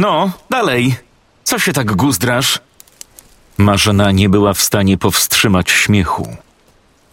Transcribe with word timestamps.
No, 0.00 0.30
dalej. 0.50 0.94
Co 1.44 1.58
się 1.58 1.72
tak 1.72 1.96
guzdrasz? 1.96 2.58
Marzena 3.58 4.10
nie 4.10 4.28
była 4.28 4.54
w 4.54 4.60
stanie 4.60 4.98
powstrzymać 4.98 5.70
śmiechu. 5.70 6.36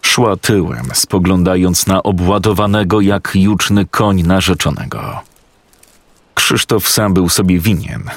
Szła 0.02 0.36
tyłem, 0.36 0.90
spoglądając 0.94 1.86
na 1.86 2.02
obładowanego 2.02 3.00
jak 3.00 3.30
juczny 3.34 3.86
koń 3.86 4.22
narzeczonego. 4.22 5.20
Krzysztof 6.34 6.88
sam 6.88 7.14
był 7.14 7.28
sobie 7.28 7.58
winien. 7.58 8.10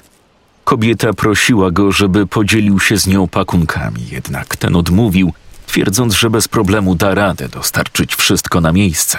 Kobieta 0.63 1.13
prosiła 1.13 1.71
go, 1.71 1.91
żeby 1.91 2.27
podzielił 2.27 2.79
się 2.79 2.97
z 2.97 3.07
nią 3.07 3.27
pakunkami, 3.27 4.07
jednak 4.11 4.55
ten 4.55 4.75
odmówił, 4.75 5.33
twierdząc, 5.67 6.13
że 6.13 6.29
bez 6.29 6.47
problemu 6.47 6.95
da 6.95 7.15
radę 7.15 7.49
dostarczyć 7.49 8.15
wszystko 8.15 8.61
na 8.61 8.71
miejsce. 8.71 9.17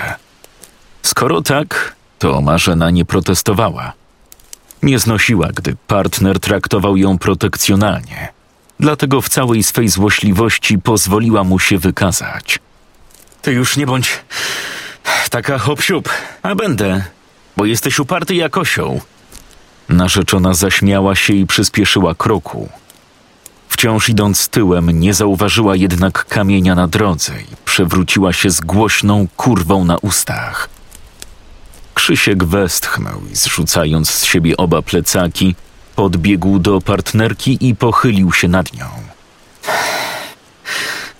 Skoro 1.02 1.42
tak, 1.42 1.96
to 2.18 2.40
Marzena 2.40 2.90
nie 2.90 3.04
protestowała. 3.04 4.01
Nie 4.82 4.98
znosiła, 4.98 5.48
gdy 5.54 5.76
partner 5.86 6.40
traktował 6.40 6.96
ją 6.96 7.18
protekcjonalnie. 7.18 8.28
Dlatego 8.80 9.20
w 9.20 9.28
całej 9.28 9.62
swej 9.62 9.88
złośliwości 9.88 10.78
pozwoliła 10.78 11.44
mu 11.44 11.58
się 11.58 11.78
wykazać. 11.78 12.58
Ty 13.42 13.52
już 13.52 13.76
nie 13.76 13.86
bądź 13.86 14.20
taka 15.30 15.58
hop 15.58 15.80
a 16.42 16.54
będę, 16.54 17.04
bo 17.56 17.64
jesteś 17.64 17.98
uparty 17.98 18.34
jak 18.34 18.58
osioł. 18.58 19.00
Narzeczona 19.88 20.54
zaśmiała 20.54 21.14
się 21.14 21.32
i 21.32 21.46
przyspieszyła 21.46 22.14
kroku. 22.14 22.68
Wciąż 23.68 24.08
idąc 24.08 24.48
tyłem, 24.48 25.00
nie 25.00 25.14
zauważyła 25.14 25.76
jednak 25.76 26.24
kamienia 26.24 26.74
na 26.74 26.88
drodze 26.88 27.32
i 27.52 27.56
przewróciła 27.64 28.32
się 28.32 28.50
z 28.50 28.60
głośną 28.60 29.26
kurwą 29.36 29.84
na 29.84 29.96
ustach. 29.98 30.68
Krzysiek 32.02 32.44
westchnął 32.44 33.22
i 33.32 33.36
zrzucając 33.36 34.10
z 34.10 34.24
siebie 34.24 34.56
oba 34.56 34.82
plecaki, 34.82 35.54
podbiegł 35.96 36.58
do 36.58 36.80
partnerki 36.80 37.68
i 37.68 37.74
pochylił 37.74 38.32
się 38.32 38.48
nad 38.48 38.72
nią. 38.74 38.86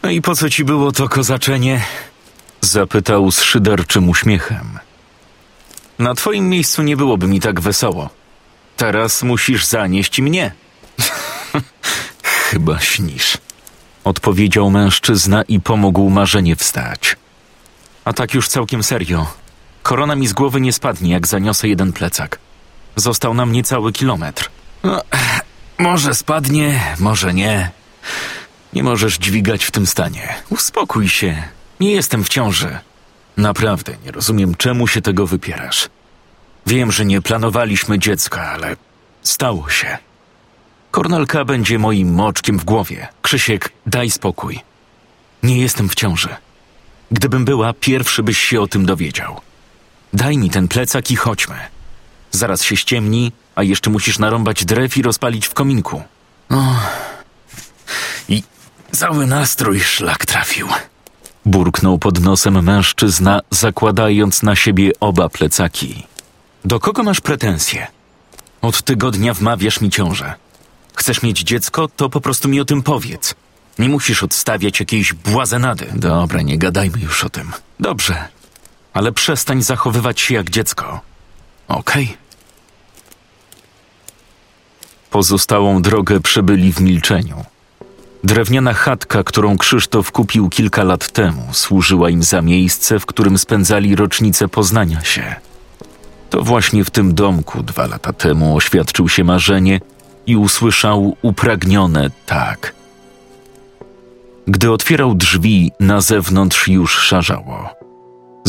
No 0.02 0.10
i 0.10 0.22
po 0.22 0.36
co 0.36 0.50
ci 0.50 0.64
było 0.64 0.92
to 0.92 1.08
kozaczenie? 1.08 1.82
Zapytał 2.60 3.30
z 3.30 3.42
szyderczym 3.42 4.08
uśmiechem. 4.08 4.78
Na 5.98 6.14
twoim 6.14 6.48
miejscu 6.48 6.82
nie 6.82 6.96
byłoby 6.96 7.26
mi 7.26 7.40
tak 7.40 7.60
wesoło. 7.60 8.10
Teraz 8.76 9.22
musisz 9.22 9.64
zanieść 9.64 10.20
mnie. 10.20 10.52
Chyba 12.22 12.80
śnisz. 12.80 13.38
Odpowiedział 14.04 14.70
mężczyzna 14.70 15.42
i 15.42 15.60
pomógł 15.60 16.10
marzenie 16.10 16.56
wstać. 16.56 17.16
A 18.04 18.12
tak 18.12 18.34
już 18.34 18.48
całkiem 18.48 18.82
serio. 18.82 19.41
Korona 19.82 20.14
mi 20.14 20.26
z 20.26 20.32
głowy 20.32 20.60
nie 20.60 20.72
spadnie, 20.72 21.12
jak 21.12 21.26
zaniosę 21.26 21.68
jeden 21.68 21.92
plecak. 21.92 22.38
Został 22.96 23.34
nam 23.34 23.52
niecały 23.52 23.92
kilometr. 23.92 24.50
No, 24.82 25.02
może 25.78 26.14
spadnie, 26.14 26.80
może 26.98 27.34
nie. 27.34 27.70
Nie 28.72 28.82
możesz 28.82 29.18
dźwigać 29.18 29.64
w 29.64 29.70
tym 29.70 29.86
stanie. 29.86 30.34
Uspokój 30.50 31.08
się. 31.08 31.42
Nie 31.80 31.92
jestem 31.92 32.24
w 32.24 32.28
ciąży. 32.28 32.78
Naprawdę 33.36 33.96
nie 34.04 34.12
rozumiem, 34.12 34.54
czemu 34.54 34.88
się 34.88 35.02
tego 35.02 35.26
wypierasz. 35.26 35.88
Wiem, 36.66 36.92
że 36.92 37.04
nie 37.04 37.22
planowaliśmy 37.22 37.98
dziecka, 37.98 38.42
ale 38.42 38.76
stało 39.22 39.68
się. 39.70 39.98
Kornelka 40.90 41.44
będzie 41.44 41.78
moim 41.78 42.14
moczkiem 42.14 42.58
w 42.58 42.64
głowie. 42.64 43.08
Krzysiek, 43.22 43.72
daj 43.86 44.10
spokój. 44.10 44.60
Nie 45.42 45.58
jestem 45.58 45.88
w 45.88 45.94
ciąży. 45.94 46.28
Gdybym 47.10 47.44
była, 47.44 47.72
pierwszy 47.72 48.22
byś 48.22 48.38
się 48.38 48.60
o 48.60 48.66
tym 48.66 48.86
dowiedział. 48.86 49.40
Daj 50.12 50.38
mi 50.38 50.50
ten 50.50 50.68
plecak 50.68 51.10
i 51.10 51.16
chodźmy. 51.16 51.54
Zaraz 52.30 52.62
się 52.62 52.76
ściemni, 52.76 53.32
a 53.54 53.62
jeszcze 53.62 53.90
musisz 53.90 54.18
narąbać 54.18 54.64
drew 54.64 54.96
i 54.96 55.02
rozpalić 55.02 55.46
w 55.46 55.54
kominku. 55.54 56.02
O. 56.50 56.74
I 58.28 58.42
cały 58.92 59.26
nastrój 59.26 59.80
szlak 59.80 60.26
trafił. 60.26 60.68
Burknął 61.44 61.98
pod 61.98 62.20
nosem 62.20 62.64
mężczyzna, 62.64 63.40
zakładając 63.50 64.42
na 64.42 64.56
siebie 64.56 64.90
oba 65.00 65.28
plecaki. 65.28 66.06
Do 66.64 66.80
kogo 66.80 67.02
masz 67.02 67.20
pretensje? 67.20 67.86
Od 68.62 68.82
tygodnia 68.82 69.34
wmawiasz 69.34 69.80
mi 69.80 69.90
ciążę. 69.90 70.34
Chcesz 70.94 71.22
mieć 71.22 71.40
dziecko, 71.40 71.88
to 71.96 72.08
po 72.10 72.20
prostu 72.20 72.48
mi 72.48 72.60
o 72.60 72.64
tym 72.64 72.82
powiedz. 72.82 73.34
Nie 73.78 73.88
musisz 73.88 74.22
odstawiać 74.22 74.80
jakiejś 74.80 75.12
błazenady. 75.12 75.86
Dobra, 75.94 76.42
nie 76.42 76.58
gadajmy 76.58 76.98
już 77.00 77.24
o 77.24 77.30
tym. 77.30 77.52
Dobrze, 77.80 78.28
ale 78.92 79.12
przestań 79.12 79.62
zachowywać 79.62 80.20
się 80.20 80.34
jak 80.34 80.50
dziecko. 80.50 81.00
Okej? 81.68 82.04
Okay? 82.04 82.16
Pozostałą 85.10 85.82
drogę 85.82 86.20
przebyli 86.20 86.72
w 86.72 86.80
milczeniu. 86.80 87.44
Drewniana 88.24 88.74
chatka, 88.74 89.24
którą 89.24 89.58
Krzysztof 89.58 90.12
kupił 90.12 90.48
kilka 90.48 90.84
lat 90.84 91.12
temu, 91.12 91.42
służyła 91.52 92.10
im 92.10 92.22
za 92.22 92.42
miejsce, 92.42 92.98
w 92.98 93.06
którym 93.06 93.38
spędzali 93.38 93.96
rocznicę 93.96 94.48
poznania 94.48 95.04
się. 95.04 95.34
To 96.30 96.42
właśnie 96.42 96.84
w 96.84 96.90
tym 96.90 97.14
domku 97.14 97.62
dwa 97.62 97.86
lata 97.86 98.12
temu 98.12 98.56
oświadczył 98.56 99.08
się 99.08 99.24
marzenie 99.24 99.80
i 100.26 100.36
usłyszał 100.36 101.16
upragnione 101.22 102.10
tak. 102.26 102.74
Gdy 104.46 104.70
otwierał 104.70 105.14
drzwi, 105.14 105.72
na 105.80 106.00
zewnątrz 106.00 106.68
już 106.68 106.98
szarzało. 106.98 107.81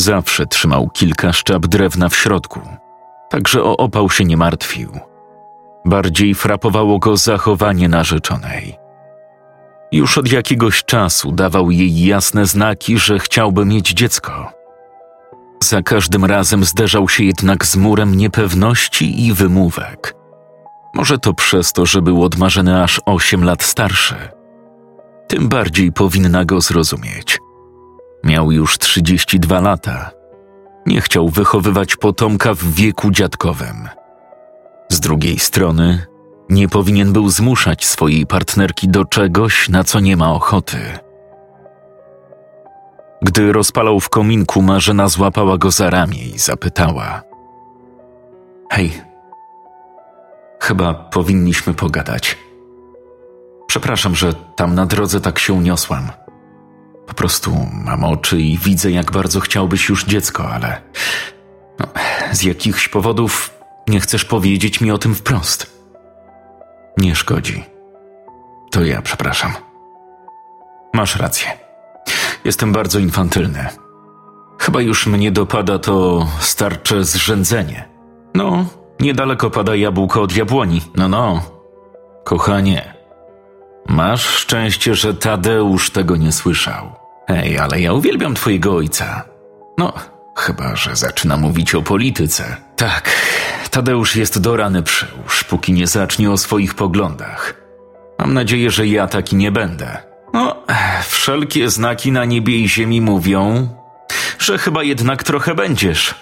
Zawsze 0.03 0.45
trzymał 0.45 0.89
kilka 0.89 1.33
szczap 1.33 1.67
drewna 1.67 2.09
w 2.09 2.15
środku, 2.15 2.59
także 3.29 3.63
o 3.63 3.77
opał 3.77 4.09
się 4.09 4.25
nie 4.25 4.37
martwił. 4.37 4.99
Bardziej 5.85 6.35
frapowało 6.35 6.99
go 6.99 7.17
zachowanie 7.17 7.89
narzeczonej. 7.89 8.77
Już 9.91 10.17
od 10.17 10.31
jakiegoś 10.31 10.83
czasu 10.83 11.31
dawał 11.31 11.71
jej 11.71 12.05
jasne 12.05 12.45
znaki, 12.45 12.97
że 12.97 13.19
chciałby 13.19 13.65
mieć 13.65 13.89
dziecko. 13.89 14.51
Za 15.63 15.81
każdym 15.81 16.25
razem 16.25 16.63
zderzał 16.63 17.09
się 17.09 17.23
jednak 17.23 17.65
z 17.65 17.75
murem 17.75 18.15
niepewności 18.15 19.27
i 19.27 19.33
wymówek. 19.33 20.15
Może 20.93 21.17
to 21.17 21.33
przez 21.33 21.73
to, 21.73 21.85
że 21.85 22.01
był 22.01 22.23
odmarzony 22.23 22.83
aż 22.83 23.01
osiem 23.05 23.43
lat 23.43 23.63
starszy. 23.63 24.15
Tym 25.27 25.49
bardziej 25.49 25.91
powinna 25.91 26.45
go 26.45 26.61
zrozumieć. 26.61 27.39
Miał 28.23 28.51
już 28.51 28.77
32 28.77 29.61
lata. 29.61 30.11
Nie 30.85 31.01
chciał 31.01 31.29
wychowywać 31.29 31.95
potomka 31.95 32.53
w 32.53 32.63
wieku 32.63 33.11
dziadkowym. 33.11 33.89
Z 34.89 34.99
drugiej 34.99 35.39
strony, 35.39 36.05
nie 36.49 36.69
powinien 36.69 37.13
był 37.13 37.29
zmuszać 37.29 37.85
swojej 37.85 38.25
partnerki 38.27 38.87
do 38.87 39.05
czegoś, 39.05 39.69
na 39.69 39.83
co 39.83 39.99
nie 39.99 40.17
ma 40.17 40.33
ochoty. 40.33 40.77
Gdy 43.21 43.53
rozpalał 43.53 43.99
w 43.99 44.09
kominku, 44.09 44.61
Marzena 44.61 45.07
złapała 45.07 45.57
go 45.57 45.71
za 45.71 45.89
ramię 45.89 46.25
i 46.25 46.39
zapytała: 46.39 47.21
Hej, 48.69 49.01
chyba 50.59 50.93
powinniśmy 50.93 51.73
pogadać. 51.73 52.37
Przepraszam, 53.67 54.15
że 54.15 54.33
tam 54.33 54.75
na 54.75 54.85
drodze 54.85 55.21
tak 55.21 55.39
się 55.39 55.53
uniosłam. 55.53 56.11
Po 57.13 57.17
prostu 57.17 57.67
mam 57.73 58.03
oczy 58.03 58.41
i 58.41 58.57
widzę, 58.57 58.91
jak 58.91 59.11
bardzo 59.11 59.39
chciałbyś 59.39 59.89
już 59.89 60.05
dziecko, 60.05 60.49
ale 60.49 60.81
no, 61.79 61.87
z 62.31 62.43
jakichś 62.43 62.87
powodów 62.87 63.53
nie 63.87 63.99
chcesz 63.99 64.25
powiedzieć 64.25 64.81
mi 64.81 64.91
o 64.91 64.97
tym 64.97 65.15
wprost. 65.15 65.85
Nie 66.97 67.15
szkodzi. 67.15 67.63
To 68.71 68.83
ja 68.83 69.01
przepraszam. 69.01 69.51
Masz 70.93 71.15
rację. 71.15 71.51
Jestem 72.45 72.71
bardzo 72.71 72.99
infantylny. 72.99 73.67
Chyba 74.59 74.81
już 74.81 75.07
mnie 75.07 75.31
dopada 75.31 75.79
to 75.79 76.27
starcze 76.39 77.03
zrzędzenie. 77.03 77.89
No, 78.35 78.65
niedaleko 78.99 79.49
pada 79.49 79.75
jabłko 79.75 80.21
od 80.21 80.35
jabłoni. 80.35 80.81
No, 80.95 81.07
no. 81.07 81.41
Kochanie, 82.23 82.93
masz 83.87 84.25
szczęście, 84.25 84.95
że 84.95 85.13
Tadeusz 85.13 85.89
tego 85.89 86.15
nie 86.15 86.31
słyszał. 86.31 87.02
Ej, 87.27 87.59
ale 87.59 87.81
ja 87.81 87.93
uwielbiam 87.93 88.35
twojego 88.35 88.75
ojca. 88.75 89.25
No, 89.77 89.93
chyba, 90.37 90.75
że 90.75 90.95
zaczyna 90.95 91.37
mówić 91.37 91.75
o 91.75 91.81
polityce. 91.81 92.57
Tak, 92.75 93.09
Tadeusz 93.71 94.15
jest 94.15 94.39
do 94.39 94.57
rany 94.57 94.83
przyłóż, 94.83 95.43
póki 95.43 95.73
nie 95.73 95.87
zacznie 95.87 96.31
o 96.31 96.37
swoich 96.37 96.73
poglądach. 96.73 97.53
Mam 98.19 98.33
nadzieję, 98.33 98.71
że 98.71 98.87
ja 98.87 99.07
taki 99.07 99.35
nie 99.35 99.51
będę. 99.51 99.97
No, 100.33 100.55
wszelkie 101.07 101.69
znaki 101.69 102.11
na 102.11 102.25
niebie 102.25 102.57
i 102.59 102.69
ziemi 102.69 103.01
mówią, 103.01 103.69
że 104.39 104.57
chyba 104.57 104.83
jednak 104.83 105.23
trochę 105.23 105.55
będziesz. 105.55 106.15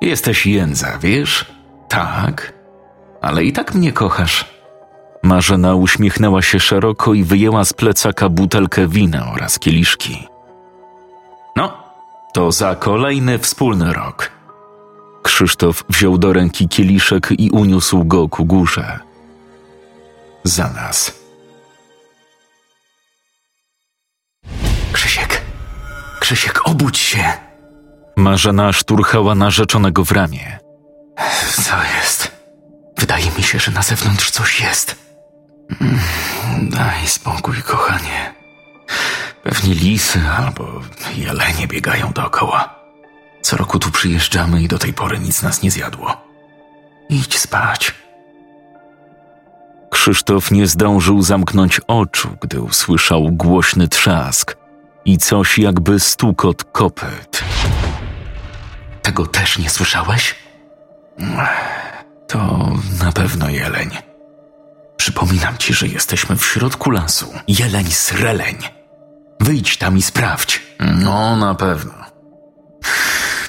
Jesteś 0.00 0.46
jędza, 0.46 0.98
wiesz? 0.98 1.44
Tak, 1.88 2.52
ale 3.20 3.44
i 3.44 3.52
tak 3.52 3.74
mnie 3.74 3.92
kochasz. 3.92 4.44
Marzena 5.22 5.74
uśmiechnęła 5.74 6.42
się 6.42 6.60
szeroko 6.60 7.14
i 7.14 7.24
wyjęła 7.24 7.64
z 7.64 7.72
plecaka 7.72 8.28
butelkę 8.28 8.88
wina 8.88 9.32
oraz 9.32 9.58
kieliszki. 9.58 10.28
To 12.34 12.52
za 12.52 12.74
kolejny 12.74 13.38
wspólny 13.38 13.92
rok. 13.92 14.30
Krzysztof 15.22 15.84
wziął 15.88 16.18
do 16.18 16.32
ręki 16.32 16.68
kieliszek 16.68 17.28
i 17.38 17.50
uniósł 17.50 18.04
go 18.04 18.28
ku 18.28 18.44
górze. 18.44 18.98
Za 20.44 20.70
nas. 20.70 21.14
Krzysiek, 24.92 25.42
Krzysiek, 26.20 26.60
obudź 26.68 26.98
się. 26.98 27.24
Marzena 28.16 28.72
szturchała 28.72 29.34
narzeczonego 29.34 30.04
w 30.04 30.12
ramię. 30.12 30.58
Co 31.62 31.76
jest? 31.96 32.32
Wydaje 32.98 33.30
mi 33.36 33.42
się, 33.42 33.58
że 33.58 33.72
na 33.72 33.82
zewnątrz 33.82 34.30
coś 34.30 34.60
jest. 34.60 34.96
Mm, 35.80 35.98
Daj 36.70 37.06
spokój, 37.06 37.62
kochanie. 37.62 38.34
Pewnie 39.44 39.74
lisy 39.74 40.20
albo 40.38 40.80
jelenie 41.16 41.66
biegają 41.66 42.12
dookoła. 42.12 42.74
Co 43.42 43.56
roku 43.56 43.78
tu 43.78 43.90
przyjeżdżamy 43.90 44.62
i 44.62 44.68
do 44.68 44.78
tej 44.78 44.92
pory 44.92 45.18
nic 45.18 45.42
nas 45.42 45.62
nie 45.62 45.70
zjadło. 45.70 46.16
Idź 47.08 47.38
spać. 47.38 47.94
Krzysztof 49.90 50.50
nie 50.50 50.66
zdążył 50.66 51.22
zamknąć 51.22 51.80
oczu, 51.86 52.36
gdy 52.40 52.60
usłyszał 52.60 53.28
głośny 53.32 53.88
trzask 53.88 54.56
i 55.04 55.18
coś 55.18 55.58
jakby 55.58 56.00
stukot 56.00 56.64
kopyt. 56.64 57.44
Tego 59.02 59.26
też 59.26 59.58
nie 59.58 59.70
słyszałeś? 59.70 60.34
To 62.28 62.72
na 63.04 63.12
pewno 63.12 63.48
jeleń. 63.48 63.90
Przypominam 64.96 65.58
ci, 65.58 65.74
że 65.74 65.86
jesteśmy 65.86 66.36
w 66.36 66.44
środku 66.46 66.90
lasu. 66.90 67.34
Jeleń 67.48 67.86
sreleń. 67.86 68.56
Wyjdź 69.44 69.76
tam 69.76 69.96
i 69.96 70.02
sprawdź. 70.02 70.62
No, 70.80 71.36
na 71.36 71.54
pewno. 71.54 71.92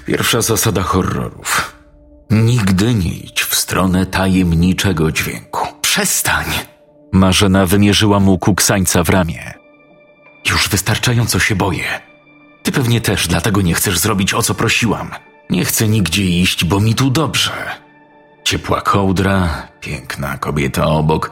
Pierwsza 0.06 0.42
zasada 0.42 0.84
horrorów. 0.84 1.76
Nigdy 2.30 2.94
nie 2.94 3.14
idź 3.14 3.44
w 3.44 3.56
stronę 3.56 4.06
tajemniczego 4.06 5.12
dźwięku. 5.12 5.68
Przestań! 5.82 6.46
Marzena 7.14 7.66
wymierzyła 7.66 8.20
mu 8.20 8.40
kuksańca 8.40 9.04
w 9.04 9.10
ramię. 9.10 9.54
Już 10.50 10.70
wystarczająco 10.70 11.40
się 11.40 11.56
boję. 11.56 12.02
Ty 12.64 12.72
pewnie 12.72 13.02
też 13.02 13.28
dlatego 13.28 13.62
nie 13.62 13.74
chcesz 13.74 14.00
zrobić 14.00 14.34
o 14.34 14.42
co 14.42 14.56
prosiłam. 14.56 15.10
Nie 15.50 15.66
chcę 15.66 15.88
nigdzie 15.88 16.24
iść, 16.24 16.66
bo 16.66 16.80
mi 16.80 16.96
tu 16.96 17.10
dobrze. 17.10 17.52
Ciepła 18.44 18.82
kołdra, 18.82 19.68
piękna 19.82 20.38
kobieta 20.38 20.86
obok, 20.86 21.32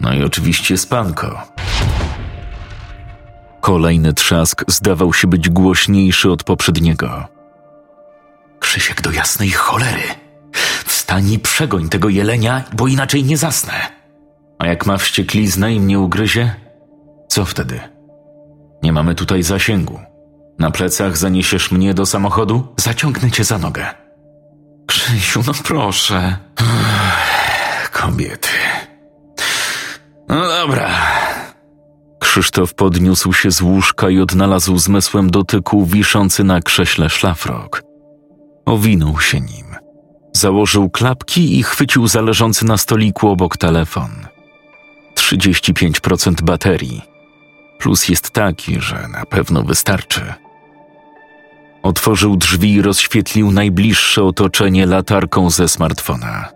no 0.00 0.14
i 0.14 0.22
oczywiście 0.24 0.78
spanko. 0.78 1.48
Kolejny 3.68 4.12
trzask 4.14 4.64
zdawał 4.68 5.14
się 5.14 5.26
być 5.26 5.48
głośniejszy 5.48 6.30
od 6.30 6.44
poprzedniego. 6.44 7.28
Krzysiek 8.58 9.02
do 9.02 9.12
jasnej 9.12 9.50
cholery. 9.50 10.02
Wstań 10.84 11.30
i 11.30 11.38
przegoń 11.38 11.88
tego 11.88 12.08
jelenia, 12.08 12.64
bo 12.72 12.86
inaczej 12.86 13.24
nie 13.24 13.36
zasnę. 13.36 13.72
A 14.58 14.66
jak 14.66 14.86
ma 14.86 14.96
wściekliznę 14.96 15.74
i 15.74 15.80
mnie 15.80 16.00
ugryzie? 16.00 16.54
Co 17.28 17.44
wtedy? 17.44 17.80
Nie 18.82 18.92
mamy 18.92 19.14
tutaj 19.14 19.42
zasięgu. 19.42 20.00
Na 20.58 20.70
plecach 20.70 21.16
zaniesiesz 21.16 21.70
mnie 21.70 21.94
do 21.94 22.06
samochodu? 22.06 22.74
Zaciągnę 22.76 23.30
cię 23.30 23.44
za 23.44 23.58
nogę. 23.58 23.86
Krzysiu, 24.86 25.42
no 25.46 25.52
proszę. 25.64 26.38
Kobiety. 27.92 28.48
No 30.28 30.48
dobra. 30.48 31.17
Krzysztof 32.38 32.74
podniósł 32.74 33.32
się 33.32 33.50
z 33.50 33.62
łóżka 33.62 34.10
i 34.10 34.20
odnalazł 34.20 34.78
zmysłem 34.78 35.30
dotyku 35.30 35.86
wiszący 35.86 36.44
na 36.44 36.60
krześle 36.60 37.10
szlafrok. 37.10 37.82
Owinął 38.66 39.20
się 39.20 39.40
nim. 39.40 39.66
Założył 40.32 40.90
klapki 40.90 41.58
i 41.58 41.62
chwycił 41.62 42.08
zależący 42.08 42.64
na 42.64 42.76
stoliku 42.76 43.28
obok 43.28 43.56
telefon. 43.56 44.10
35% 45.14 46.42
baterii. 46.42 47.02
Plus 47.78 48.08
jest 48.08 48.30
taki, 48.30 48.80
że 48.80 49.08
na 49.08 49.26
pewno 49.26 49.62
wystarczy. 49.62 50.34
Otworzył 51.82 52.36
drzwi 52.36 52.74
i 52.74 52.82
rozświetlił 52.82 53.50
najbliższe 53.50 54.24
otoczenie 54.24 54.86
latarką 54.86 55.50
ze 55.50 55.68
smartfona. 55.68 56.48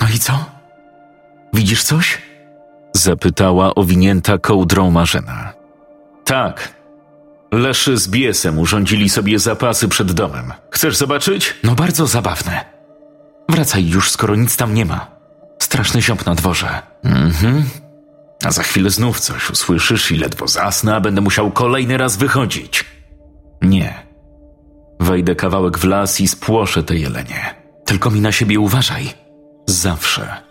No 0.00 0.06
i 0.14 0.18
co? 0.18 0.44
Widzisz 1.54 1.82
coś? 1.82 2.29
Zapytała 2.92 3.74
owinięta 3.74 4.38
kołdrą 4.38 4.90
Marzena. 4.90 5.52
Tak. 6.24 6.74
Leszy 7.52 7.96
z 7.96 8.08
biesem 8.08 8.58
urządzili 8.58 9.08
sobie 9.08 9.38
zapasy 9.38 9.88
przed 9.88 10.12
domem. 10.12 10.52
Chcesz 10.70 10.96
zobaczyć? 10.96 11.54
No 11.64 11.74
bardzo 11.74 12.06
zabawne. 12.06 12.64
Wracaj 13.48 13.88
już, 13.88 14.10
skoro 14.10 14.36
nic 14.36 14.56
tam 14.56 14.74
nie 14.74 14.84
ma. 14.84 15.06
Straszny 15.58 16.02
ziąb 16.02 16.26
na 16.26 16.34
dworze. 16.34 16.82
Mhm. 17.04 17.64
A 18.44 18.50
za 18.50 18.62
chwilę 18.62 18.90
znów 18.90 19.20
coś 19.20 19.50
usłyszysz 19.50 20.12
i 20.12 20.16
ledwo 20.16 20.48
zasnę, 20.48 20.94
a 20.94 21.00
będę 21.00 21.20
musiał 21.20 21.50
kolejny 21.50 21.96
raz 21.96 22.16
wychodzić. 22.16 22.84
Nie. 23.62 24.06
Wejdę 25.00 25.34
kawałek 25.34 25.78
w 25.78 25.84
las 25.84 26.20
i 26.20 26.28
spłoszę 26.28 26.82
te 26.82 26.96
jelenie. 26.96 27.54
Tylko 27.84 28.10
mi 28.10 28.20
na 28.20 28.32
siebie 28.32 28.60
uważaj. 28.60 29.12
Zawsze. 29.66 30.49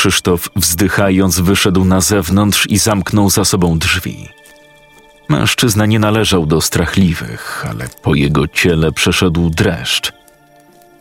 Krzysztof, 0.00 0.48
wzdychając, 0.56 1.40
wyszedł 1.40 1.84
na 1.84 2.00
zewnątrz 2.00 2.66
i 2.66 2.78
zamknął 2.78 3.30
za 3.30 3.44
sobą 3.44 3.78
drzwi. 3.78 4.28
Mężczyzna 5.28 5.86
nie 5.86 5.98
należał 5.98 6.46
do 6.46 6.60
strachliwych, 6.60 7.66
ale 7.70 7.88
po 8.02 8.14
jego 8.14 8.48
ciele 8.48 8.92
przeszedł 8.92 9.50
dreszcz. 9.50 10.12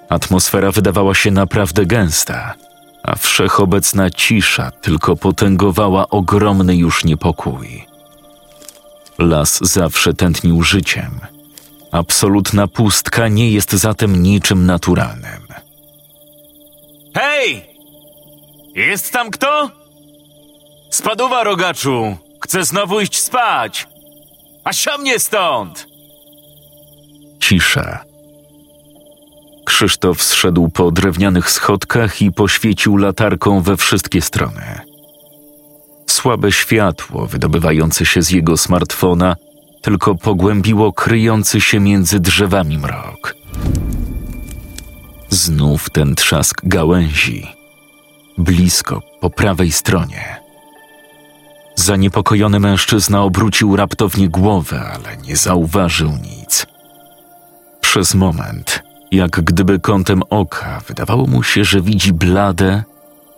Atmosfera 0.09 0.71
wydawała 0.71 1.15
się 1.15 1.31
naprawdę 1.31 1.85
gęsta, 1.85 2.53
a 3.03 3.15
wszechobecna 3.15 4.09
cisza 4.09 4.71
tylko 4.71 5.15
potęgowała 5.15 6.09
ogromny 6.09 6.75
już 6.75 7.03
niepokój. 7.03 7.85
Las 9.19 9.59
zawsze 9.61 10.13
tętnił 10.13 10.63
życiem. 10.63 11.19
Absolutna 11.91 12.67
pustka 12.67 13.27
nie 13.27 13.51
jest 13.51 13.71
zatem 13.73 14.23
niczym 14.23 14.65
naturalnym. 14.65 15.47
Hej! 17.15 17.68
Jest 18.79 19.11
tam 19.11 19.31
kto? 19.31 19.69
Spaduwa, 20.89 21.43
rogaczu! 21.43 22.17
Chcę 22.41 22.63
znowu 22.63 23.01
iść 23.01 23.21
spać! 23.21 23.87
A 24.63 24.73
siomnie 24.73 25.19
stąd! 25.19 25.87
Cisza. 27.39 28.03
Krzysztof 29.65 30.23
zszedł 30.23 30.69
po 30.69 30.91
drewnianych 30.91 31.51
schodkach 31.51 32.21
i 32.21 32.31
poświecił 32.31 32.97
latarką 32.97 33.61
we 33.61 33.77
wszystkie 33.77 34.21
strony. 34.21 34.79
Słabe 36.07 36.51
światło 36.51 37.27
wydobywające 37.27 38.05
się 38.05 38.21
z 38.21 38.29
jego 38.31 38.57
smartfona 38.57 39.35
tylko 39.81 40.15
pogłębiło 40.15 40.93
kryjący 40.93 41.61
się 41.61 41.79
między 41.79 42.19
drzewami 42.19 42.77
mrok. 42.77 43.35
Znów 45.29 45.89
ten 45.89 46.15
trzask 46.15 46.61
gałęzi. 46.63 47.58
Blisko, 48.39 49.01
po 49.19 49.29
prawej 49.29 49.71
stronie. 49.71 50.37
Zaniepokojony 51.75 52.59
mężczyzna 52.59 53.23
obrócił 53.23 53.75
raptownie 53.75 54.29
głowę, 54.29 54.81
ale 54.93 55.17
nie 55.17 55.35
zauważył 55.35 56.09
nic. 56.09 56.65
Przez 57.81 58.15
moment, 58.15 58.83
jak 59.11 59.31
gdyby 59.31 59.79
kątem 59.79 60.23
oka, 60.29 60.81
wydawało 60.87 61.27
mu 61.27 61.43
się, 61.43 61.63
że 61.63 61.81
widzi 61.81 62.13
blade, 62.13 62.83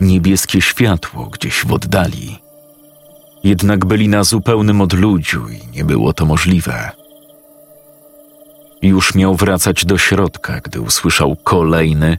niebieskie 0.01 0.61
światło 0.61 1.25
gdzieś 1.25 1.65
w 1.65 1.73
oddali. 1.73 2.39
Jednak 3.43 3.85
byli 3.85 4.07
na 4.07 4.23
zupełnym 4.23 4.81
odludziu 4.81 5.49
i 5.49 5.67
nie 5.75 5.85
było 5.85 6.13
to 6.13 6.25
możliwe. 6.25 6.91
Już 8.81 9.15
miał 9.15 9.35
wracać 9.35 9.85
do 9.85 9.97
środka, 9.97 10.59
gdy 10.59 10.81
usłyszał 10.81 11.35
kolejny, 11.35 12.17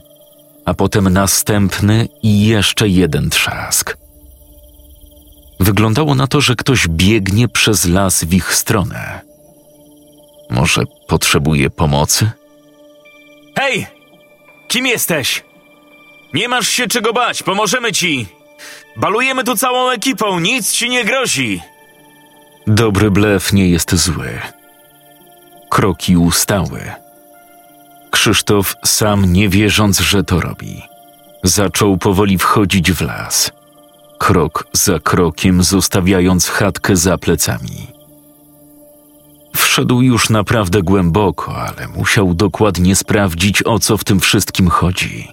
a 0.65 0.73
potem 0.73 1.09
następny 1.09 2.07
i 2.23 2.45
jeszcze 2.45 2.87
jeden 2.87 3.29
trzask. 3.29 3.97
Wyglądało 5.59 6.15
na 6.15 6.27
to, 6.27 6.41
że 6.41 6.55
ktoś 6.55 6.87
biegnie 6.87 7.47
przez 7.47 7.85
las 7.85 8.23
w 8.23 8.33
ich 8.33 8.55
stronę. 8.55 9.21
Może 10.49 10.81
potrzebuje 11.07 11.69
pomocy? 11.69 12.31
Hej! 13.59 13.87
Kim 14.67 14.85
jesteś? 14.85 15.43
Nie 16.33 16.47
masz 16.47 16.67
się 16.67 16.87
czego 16.87 17.13
bać, 17.13 17.43
pomożemy 17.43 17.91
ci! 17.91 18.27
Balujemy 18.97 19.43
tu 19.43 19.55
całą 19.55 19.89
ekipą, 19.89 20.39
nic 20.39 20.71
ci 20.71 20.89
nie 20.89 21.05
grozi! 21.05 21.61
Dobry 22.67 23.11
blef 23.11 23.53
nie 23.53 23.69
jest 23.69 23.95
zły. 23.95 24.39
Kroki 25.69 26.17
ustały. 26.17 27.02
Krzysztof, 28.13 28.75
sam 28.85 29.33
nie 29.33 29.49
wierząc, 29.49 29.99
że 29.99 30.23
to 30.23 30.41
robi, 30.41 30.81
zaczął 31.43 31.97
powoli 31.97 32.37
wchodzić 32.37 32.91
w 32.91 33.01
las. 33.01 33.51
Krok 34.19 34.67
za 34.73 34.99
krokiem, 34.99 35.63
zostawiając 35.63 36.49
chatkę 36.49 36.95
za 36.95 37.17
plecami. 37.17 37.87
W 39.55 39.65
Szedł 39.65 40.01
już 40.01 40.29
naprawdę 40.29 40.81
głęboko, 40.81 41.57
ale 41.57 41.87
musiał 41.87 42.33
dokładnie 42.33 42.95
sprawdzić, 42.95 43.63
o 43.65 43.79
co 43.79 43.97
w 43.97 44.03
tym 44.03 44.19
wszystkim 44.19 44.69
chodzi. 44.69 45.27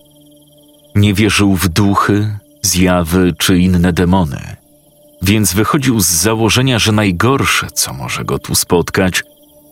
Nie 0.94 1.14
wierzył 1.14 1.56
w 1.56 1.68
duchy, 1.68 2.38
zjawy 2.62 3.34
czy 3.38 3.58
inne 3.58 3.92
demony, 3.92 4.56
więc 5.22 5.52
wychodził 5.54 6.00
z 6.00 6.06
założenia, 6.06 6.78
że 6.78 6.92
najgorsze, 6.92 7.66
co 7.70 7.92
może 7.92 8.24
go 8.24 8.38
tu 8.38 8.54
spotkać, 8.54 9.22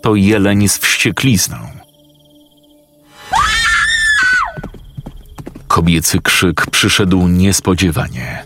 to 0.03 0.15
jeleń 0.15 0.69
z 0.69 0.79
wścieklizną. 0.79 1.78
Kobiecy 5.79 6.21
krzyk 6.21 6.67
przyszedł 6.71 7.29
niespodziewanie. 7.29 8.45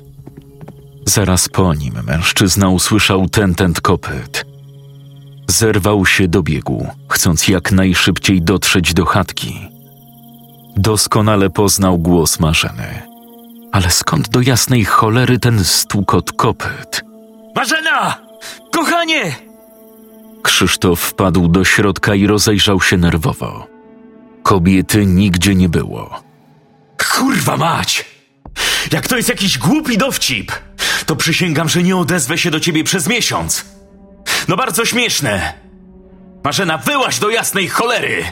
Zaraz 1.06 1.48
po 1.48 1.74
nim 1.74 1.94
mężczyzna 2.06 2.68
usłyszał 2.68 3.28
tentent 3.28 3.80
kopyt. 3.80 4.44
Zerwał 5.48 6.06
się 6.06 6.28
do 6.28 6.42
biegu, 6.42 6.88
chcąc 7.08 7.48
jak 7.48 7.72
najszybciej 7.72 8.42
dotrzeć 8.42 8.94
do 8.94 9.04
chatki. 9.04 9.68
Doskonale 10.76 11.50
poznał 11.50 11.98
głos 11.98 12.40
Marzeny. 12.40 13.02
Ale 13.72 13.90
skąd 13.90 14.28
do 14.28 14.40
jasnej 14.40 14.84
cholery 14.84 15.38
ten 15.38 15.64
stukot 15.64 16.32
kopyt? 16.32 17.04
Marzena! 17.56 18.18
Kochanie! 18.72 19.34
Krzysztof 20.42 21.00
wpadł 21.00 21.48
do 21.48 21.64
środka 21.64 22.14
i 22.14 22.26
rozejrzał 22.26 22.80
się 22.80 22.96
nerwowo. 22.96 23.66
Kobiety 24.42 25.06
nigdzie 25.06 25.54
nie 25.54 25.68
było. 25.68 26.31
Kurwa 27.12 27.56
mać! 27.56 28.04
Jak 28.92 29.08
to 29.08 29.16
jest 29.16 29.28
jakiś 29.28 29.58
głupi 29.58 29.98
dowcip, 29.98 30.52
to 31.06 31.16
przysięgam, 31.16 31.68
że 31.68 31.82
nie 31.82 31.96
odezwę 31.96 32.38
się 32.38 32.50
do 32.50 32.60
ciebie 32.60 32.84
przez 32.84 33.08
miesiąc. 33.08 33.64
No 34.48 34.56
bardzo 34.56 34.84
śmieszne. 34.84 35.52
Marzena, 36.44 36.78
wyłaź 36.78 37.18
do 37.18 37.30
jasnej 37.30 37.68
cholery! 37.68 38.24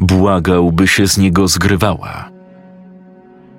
Błagał, 0.00 0.72
by 0.72 0.88
się 0.88 1.06
z 1.06 1.18
niego 1.18 1.48
zgrywała. 1.48 2.30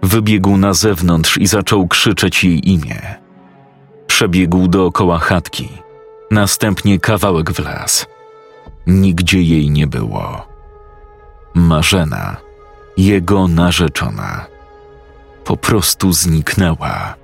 Wybiegł 0.04 0.58
na 0.58 0.74
zewnątrz 0.74 1.38
i 1.38 1.48
zaczął 1.48 1.88
krzyczeć 1.88 2.44
jej 2.44 2.70
imię. 2.70 3.16
Przebiegł 4.08 4.68
dookoła 4.68 5.20
chatki, 5.20 5.70
następnie 6.32 7.00
kawałek 7.00 7.52
w 7.52 7.60
las. 7.60 8.06
Nigdzie 8.88 9.42
jej 9.42 9.70
nie 9.70 9.88
było. 9.88 10.48
Marzena, 11.54 12.38
jego 12.98 13.48
narzeczona, 13.48 14.46
po 15.46 15.58
prostu 15.58 16.14
zniknęła. 16.14 17.16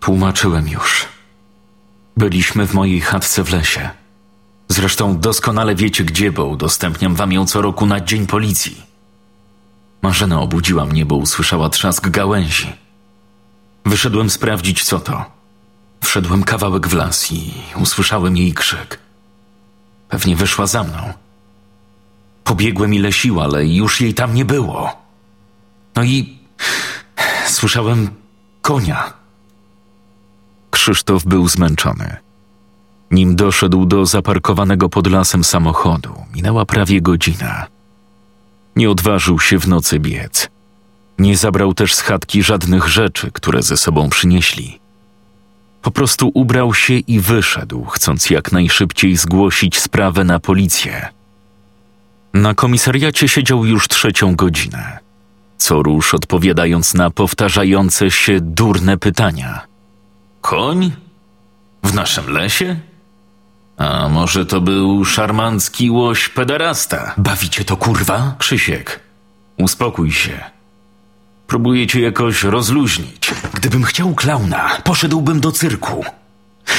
Tłumaczyłem 0.00 0.68
już. 0.68 1.06
Byliśmy 2.16 2.66
w 2.66 2.74
mojej 2.74 3.00
chatce 3.00 3.44
w 3.44 3.52
lesie. 3.52 3.90
Zresztą 4.68 5.18
doskonale 5.18 5.74
wiecie 5.74 6.04
gdzie, 6.04 6.32
bo 6.32 6.46
udostępniam 6.46 7.14
wam 7.14 7.32
ją 7.32 7.46
co 7.46 7.62
roku 7.62 7.86
na 7.86 8.00
dzień 8.00 8.26
policji. 8.26 8.82
Marzena 10.02 10.40
obudziła 10.40 10.84
mnie, 10.84 11.06
bo 11.06 11.16
usłyszała 11.16 11.68
trzask 11.68 12.08
gałęzi. 12.08 12.72
Wyszedłem 13.84 14.30
sprawdzić, 14.30 14.84
co 14.84 15.00
to. 15.00 15.24
Wszedłem 16.04 16.42
kawałek 16.42 16.88
w 16.88 16.94
las 16.94 17.32
i 17.32 17.52
usłyszałem 17.82 18.36
jej 18.36 18.54
krzyk. 18.54 19.05
Pewnie 20.16 20.36
wyszła 20.36 20.66
za 20.66 20.84
mną. 20.84 21.12
Pobiegłem 22.44 22.94
ile 22.94 23.12
sił, 23.12 23.40
ale 23.40 23.66
już 23.66 24.00
jej 24.00 24.14
tam 24.14 24.34
nie 24.34 24.44
było. 24.44 24.92
No 25.96 26.02
i 26.02 26.38
słyszałem 27.46 28.10
konia. 28.62 29.12
Krzysztof 30.70 31.24
był 31.24 31.48
zmęczony. 31.48 32.16
Nim 33.10 33.36
doszedł 33.36 33.86
do 33.86 34.06
zaparkowanego 34.06 34.88
pod 34.88 35.06
lasem 35.06 35.44
samochodu, 35.44 36.14
minęła 36.34 36.64
prawie 36.64 37.00
godzina. 37.00 37.66
Nie 38.76 38.90
odważył 38.90 39.40
się 39.40 39.58
w 39.58 39.68
nocy 39.68 39.98
biec. 39.98 40.48
Nie 41.18 41.36
zabrał 41.36 41.74
też 41.74 41.94
z 41.94 42.00
chatki 42.00 42.42
żadnych 42.42 42.88
rzeczy, 42.88 43.30
które 43.32 43.62
ze 43.62 43.76
sobą 43.76 44.08
przynieśli. 44.08 44.85
Po 45.86 45.90
prostu 45.90 46.30
ubrał 46.34 46.74
się 46.74 46.94
i 46.94 47.20
wyszedł, 47.20 47.84
chcąc 47.84 48.30
jak 48.30 48.52
najszybciej 48.52 49.16
zgłosić 49.16 49.78
sprawę 49.78 50.24
na 50.24 50.38
policję. 50.40 51.08
Na 52.34 52.54
komisariacie 52.54 53.28
siedział 53.28 53.64
już 53.64 53.88
trzecią 53.88 54.36
godzinę, 54.36 54.98
co 55.58 55.82
rusz 55.82 56.14
odpowiadając 56.14 56.94
na 56.94 57.10
powtarzające 57.10 58.10
się 58.10 58.40
durne 58.40 58.96
pytania. 58.96 59.66
Koń? 60.40 60.92
W 61.82 61.94
naszym 61.94 62.30
lesie? 62.30 62.76
A 63.76 64.08
może 64.08 64.46
to 64.46 64.60
był 64.60 65.04
szarmancki 65.04 65.90
łoś 65.90 66.28
pederasta? 66.28 67.14
Bawicie 67.18 67.64
to 67.64 67.76
kurwa? 67.76 68.34
Krzysiek, 68.38 69.00
uspokój 69.58 70.12
się. 70.12 70.55
Próbuję 71.46 71.86
cię 71.86 72.00
jakoś 72.00 72.44
rozluźnić. 72.44 73.30
Gdybym 73.54 73.84
chciał 73.84 74.14
klauna, 74.14 74.70
poszedłbym 74.84 75.40
do 75.40 75.52
cyrku. 75.52 76.04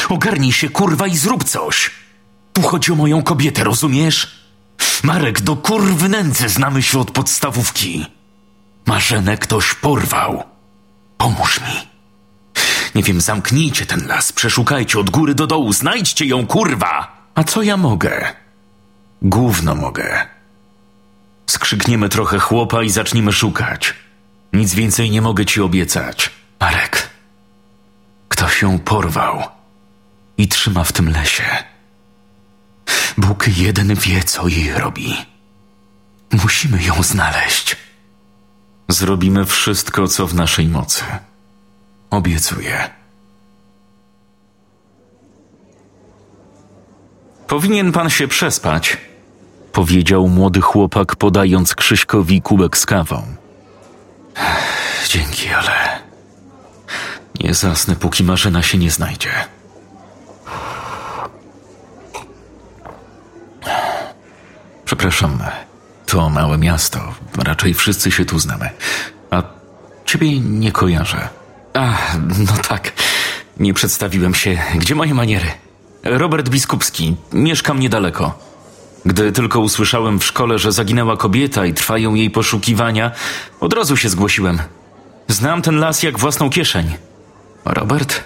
Ogarnij 0.10 0.52
się 0.52 0.70
kurwa 0.70 1.08
i 1.08 1.18
zrób 1.18 1.44
coś. 1.44 1.92
Tu 2.54 2.62
chodzi 2.62 2.92
o 2.92 2.96
moją 2.96 3.24
kobietę, 3.24 3.64
rozumiesz? 3.64 4.48
Marek, 5.04 5.42
do 5.42 5.56
kurwy 5.56 6.10
nędzy 6.10 6.50
znamy 6.50 6.84
się 6.84 7.00
od 7.00 7.12
podstawówki. 7.12 8.06
Marzenę 8.86 9.38
ktoś 9.38 9.74
porwał. 9.74 10.44
Pomóż 11.18 11.62
mi. 11.62 11.88
Nie 12.96 13.04
wiem, 13.04 13.22
zamknijcie 13.22 13.86
ten 13.86 14.08
las, 14.08 14.32
przeszukajcie 14.32 15.00
od 15.00 15.10
góry 15.10 15.36
do 15.36 15.48
dołu, 15.48 15.74
znajdźcie 15.74 16.26
ją, 16.26 16.48
kurwa! 16.48 17.18
A 17.36 17.44
co 17.44 17.62
ja 17.62 17.78
mogę? 17.78 18.34
Gówno 19.22 19.76
mogę. 19.76 20.28
Skrzykniemy 21.48 22.10
trochę 22.10 22.40
chłopa 22.40 22.84
i 22.84 22.90
zaczniemy 22.90 23.34
szukać. 23.34 23.94
Nic 24.54 24.74
więcej 24.74 25.12
nie 25.12 25.22
mogę 25.22 25.46
ci 25.46 25.62
obiecać. 25.62 26.32
Marek, 26.60 27.10
ktoś 28.30 28.62
ją 28.62 28.80
porwał 28.80 29.44
i 30.38 30.48
trzyma 30.48 30.84
w 30.84 30.92
tym 30.92 31.10
lesie. 31.10 31.44
Bóg 33.18 33.48
jeden 33.48 33.96
wie, 33.96 34.24
co 34.24 34.48
jej 34.48 34.74
robi. 34.74 35.16
Musimy 36.32 36.84
ją 36.84 37.04
znaleźć. 37.04 37.76
Zrobimy 38.90 39.46
wszystko, 39.46 40.08
co 40.08 40.28
w 40.28 40.36
naszej 40.36 40.68
mocy. 40.68 41.04
Obiecuję. 42.10 42.90
Powinien 47.48 47.92
pan 47.92 48.10
się 48.10 48.28
przespać, 48.28 48.98
powiedział 49.72 50.28
młody 50.28 50.62
chłopak, 50.62 51.16
podając 51.16 51.76
Krzyśkowi 51.76 52.42
kubek 52.42 52.78
z 52.78 52.86
kawą. 52.86 53.24
Dzięki, 55.10 55.50
ale 55.50 56.00
nie 57.40 57.54
zasnę, 57.54 57.96
póki 57.96 58.24
Marzena 58.24 58.64
się 58.64 58.78
nie 58.78 58.92
znajdzie. 58.92 59.30
Przepraszam, 64.86 65.40
to 66.06 66.30
małe 66.30 66.58
miasto. 66.58 67.14
Raczej 67.38 67.74
wszyscy 67.74 68.12
się 68.12 68.26
tu 68.26 68.40
znamy. 68.40 68.70
A 69.32 69.44
ciebie 70.06 70.40
nie 70.40 70.72
kojarzę. 70.72 71.30
A, 71.74 71.98
no 72.46 72.54
tak. 72.70 72.94
Nie 73.60 73.74
przedstawiłem 73.74 74.34
się. 74.34 74.58
Gdzie 74.76 74.96
moje 74.96 75.14
maniery? 75.14 75.52
Robert 76.04 76.50
Biskupski. 76.50 77.16
Mieszkam 77.34 77.80
niedaleko. 77.80 78.40
Gdy 79.06 79.32
tylko 79.32 79.60
usłyszałem 79.60 80.20
w 80.20 80.26
szkole, 80.26 80.60
że 80.60 80.72
zaginęła 80.72 81.18
kobieta 81.18 81.66
i 81.66 81.74
trwają 81.74 82.14
jej 82.14 82.30
poszukiwania, 82.30 83.12
od 83.60 83.74
razu 83.74 83.98
się 83.98 84.10
zgłosiłem. 84.10 84.60
Znam 85.28 85.62
ten 85.62 85.80
las 85.80 86.04
jak 86.04 86.20
własną 86.20 86.50
kieszeń. 86.50 86.96
Robert? 87.66 88.24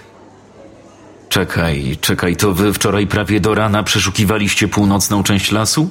Czekaj, 1.28 1.96
czekaj, 2.00 2.36
to 2.36 2.52
wy 2.52 2.72
wczoraj 2.72 3.06
prawie 3.06 3.40
do 3.40 3.54
rana 3.54 3.82
przeszukiwaliście 3.82 4.68
północną 4.68 5.22
część 5.22 5.52
lasu? 5.52 5.90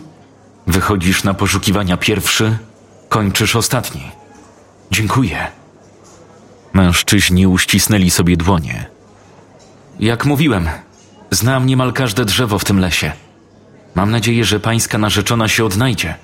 Wychodzisz 0.68 1.24
na 1.24 1.34
poszukiwania 1.34 1.98
pierwszy, 1.98 2.58
kończysz 3.10 3.56
ostatni. 3.56 4.02
Dziękuję. 4.92 5.48
Mężczyźni 6.74 7.48
uścisnęli 7.48 8.12
sobie 8.12 8.38
dłonie. 8.38 8.86
Jak 10.00 10.26
mówiłem, 10.26 10.70
znam 11.32 11.66
niemal 11.66 11.94
każde 11.94 12.26
drzewo 12.26 12.60
w 12.60 12.66
tym 12.66 12.80
lesie. 12.80 13.12
Mam 13.96 14.12
nadzieję, 14.12 14.46
że 14.46 14.60
pańska 14.60 14.98
narzeczona 14.98 15.48
się 15.48 15.66
odnajdzie. 15.66 16.16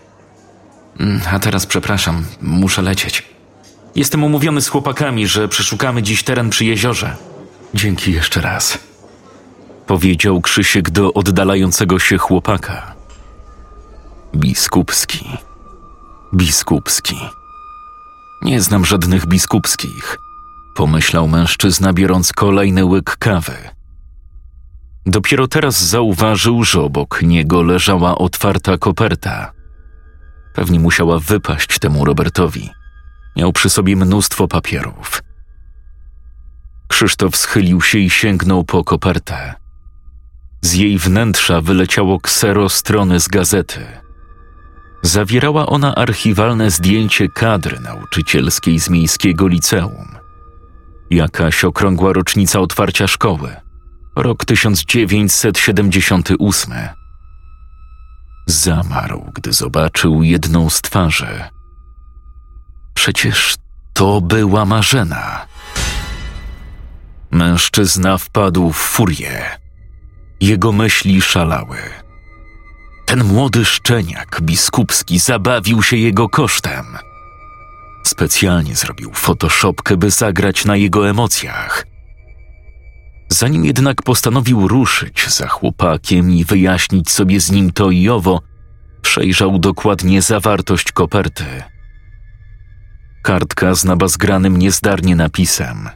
Mm, 1.00 1.22
A 1.32 1.40
teraz 1.40 1.66
przepraszam, 1.66 2.26
muszę 2.42 2.82
lecieć. 2.82 3.37
Jestem 3.98 4.24
umówiony 4.24 4.62
z 4.62 4.68
chłopakami, 4.68 5.28
że 5.28 5.48
przeszukamy 5.48 6.04
dziś 6.04 6.24
teren 6.24 6.50
przy 6.50 6.66
jeziorze. 6.66 7.16
Dzięki 7.74 8.12
jeszcze 8.12 8.42
raz. 8.42 8.80
Powiedział 9.88 10.42
Krzysiek 10.42 10.90
do 10.90 11.14
oddalającego 11.14 12.00
się 12.00 12.18
chłopaka. 12.18 12.94
pomyślał 20.76 21.28
mężczyzna, 21.28 21.94
biorąc 21.94 22.34
kolejny 22.34 22.86
łyk 22.86 23.18
kawy. 23.18 23.58
Dopiero 25.06 25.48
teraz 25.48 25.84
zauważył, 25.84 26.64
że 26.64 26.82
obok 26.82 27.22
niego 27.22 27.64
leżała 27.64 28.18
otwarta 28.18 28.78
koperta. 28.78 29.52
Pewnie 30.54 30.80
musiała 30.80 31.20
wypaść 31.20 31.80
temu 31.80 32.06
Robertowi. 32.06 32.70
Miał 33.38 33.54
przy 33.54 33.70
sobie 33.70 33.96
mnóstwo 33.96 34.48
papierów. 34.48 35.24
Krzysztof 36.88 37.36
schylił 37.36 37.82
się 37.82 38.00
i 38.00 38.10
sięgnął 38.10 38.64
po 38.64 38.84
kopertę. 38.84 39.54
Z 40.62 40.74
jej 40.74 40.98
wnętrza 40.98 41.62
wyleciało 41.62 42.20
ksero 42.20 42.70
strony 42.70 43.20
z 43.20 43.28
gazety. 43.28 43.86
Zawierała 45.02 45.66
ona 45.66 45.96
archiwalne 45.96 46.72
zdjęcie 46.72 47.30
kadry 47.30 47.80
nauczycielskiej 47.80 48.80
z 48.80 48.90
miejskiego 48.90 49.48
liceum. 49.48 50.18
Jakaś 51.10 51.64
okrągła 51.64 52.14
rocznica 52.14 52.60
otwarcia 52.60 53.08
szkoły. 53.08 53.56
Rok 54.16 54.46
1978. 54.46 56.74
Zamarł, 58.46 59.32
gdy 59.34 59.54
zobaczył 59.54 60.24
jedną 60.24 60.70
z 60.70 60.82
twarzy. 60.82 61.57
Przecież 62.98 63.56
to 63.94 64.22
była 64.22 64.66
Marzena. 64.66 65.46
Mężczyzna 67.32 68.18
wpadł 68.18 68.72
w 68.72 68.78
furię. 68.78 69.60
Jego 70.42 70.72
myśli 70.72 71.22
szalały. 71.22 71.78
Ten 73.06 73.24
młody 73.24 73.66
szczeniak 73.66 74.40
biskupski 74.42 75.20
zabawił 75.20 75.84
się 75.84 75.98
jego 75.98 76.30
kosztem. 76.30 76.86
Specjalnie 78.04 78.76
zrobił 78.76 79.14
photoshopkę, 79.14 79.98
by 79.98 80.12
zagrać 80.12 80.66
na 80.66 80.76
jego 80.76 81.10
emocjach. 81.10 81.86
Zanim 83.30 83.66
jednak 83.66 84.02
postanowił 84.02 84.68
ruszyć 84.68 85.30
za 85.30 85.48
chłopakiem 85.48 86.32
i 86.32 86.46
wyjaśnić 86.46 87.12
sobie 87.12 87.40
z 87.40 87.52
nim 87.52 87.72
to 87.72 87.92
i 87.92 88.10
owo, 88.10 88.42
przejrzał 89.02 89.60
dokładnie 89.60 90.22
zawartość 90.22 90.92
koperty. 90.92 91.64
Kartka 93.28 93.76
z 93.76 93.84
nabazgranym 93.84 94.58
niezdarnie 94.58 95.16
napisem 95.16 95.90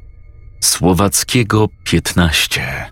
Słowackiego 0.61 1.67
15. 1.83 2.89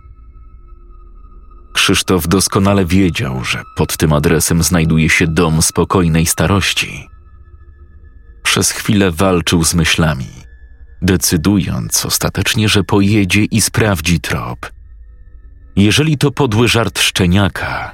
Krzysztof 1.74 2.28
doskonale 2.28 2.86
wiedział, 2.86 3.44
że 3.44 3.64
pod 3.76 3.98
tym 3.98 4.14
adresem 4.14 4.64
znajduje 4.64 5.10
się 5.10 5.28
dom 5.28 5.62
spokojnej 5.62 6.26
starości. 6.26 7.08
Przez 8.44 8.72
chwilę 8.72 9.12
walczył 9.12 9.64
z 9.64 9.74
myślami, 9.74 10.30
decydując 11.02 12.06
ostatecznie, 12.06 12.70
że 12.70 12.84
pojedzie 12.84 13.44
i 13.44 13.62
sprawdzi 13.62 14.20
trop. 14.20 14.72
Jeżeli 15.76 16.18
to 16.18 16.32
podły 16.32 16.68
żart 16.68 17.00
szczeniaka, 17.00 17.92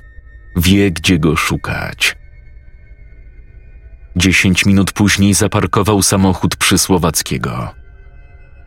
wie 0.55 0.91
gdzie 0.91 1.19
go 1.19 1.35
szukać. 1.35 2.15
Dziesięć 4.15 4.65
minut 4.65 4.91
później 4.91 5.33
zaparkował 5.33 6.01
samochód 6.01 6.55
przy 6.55 6.77
Słowackiego. 6.77 7.73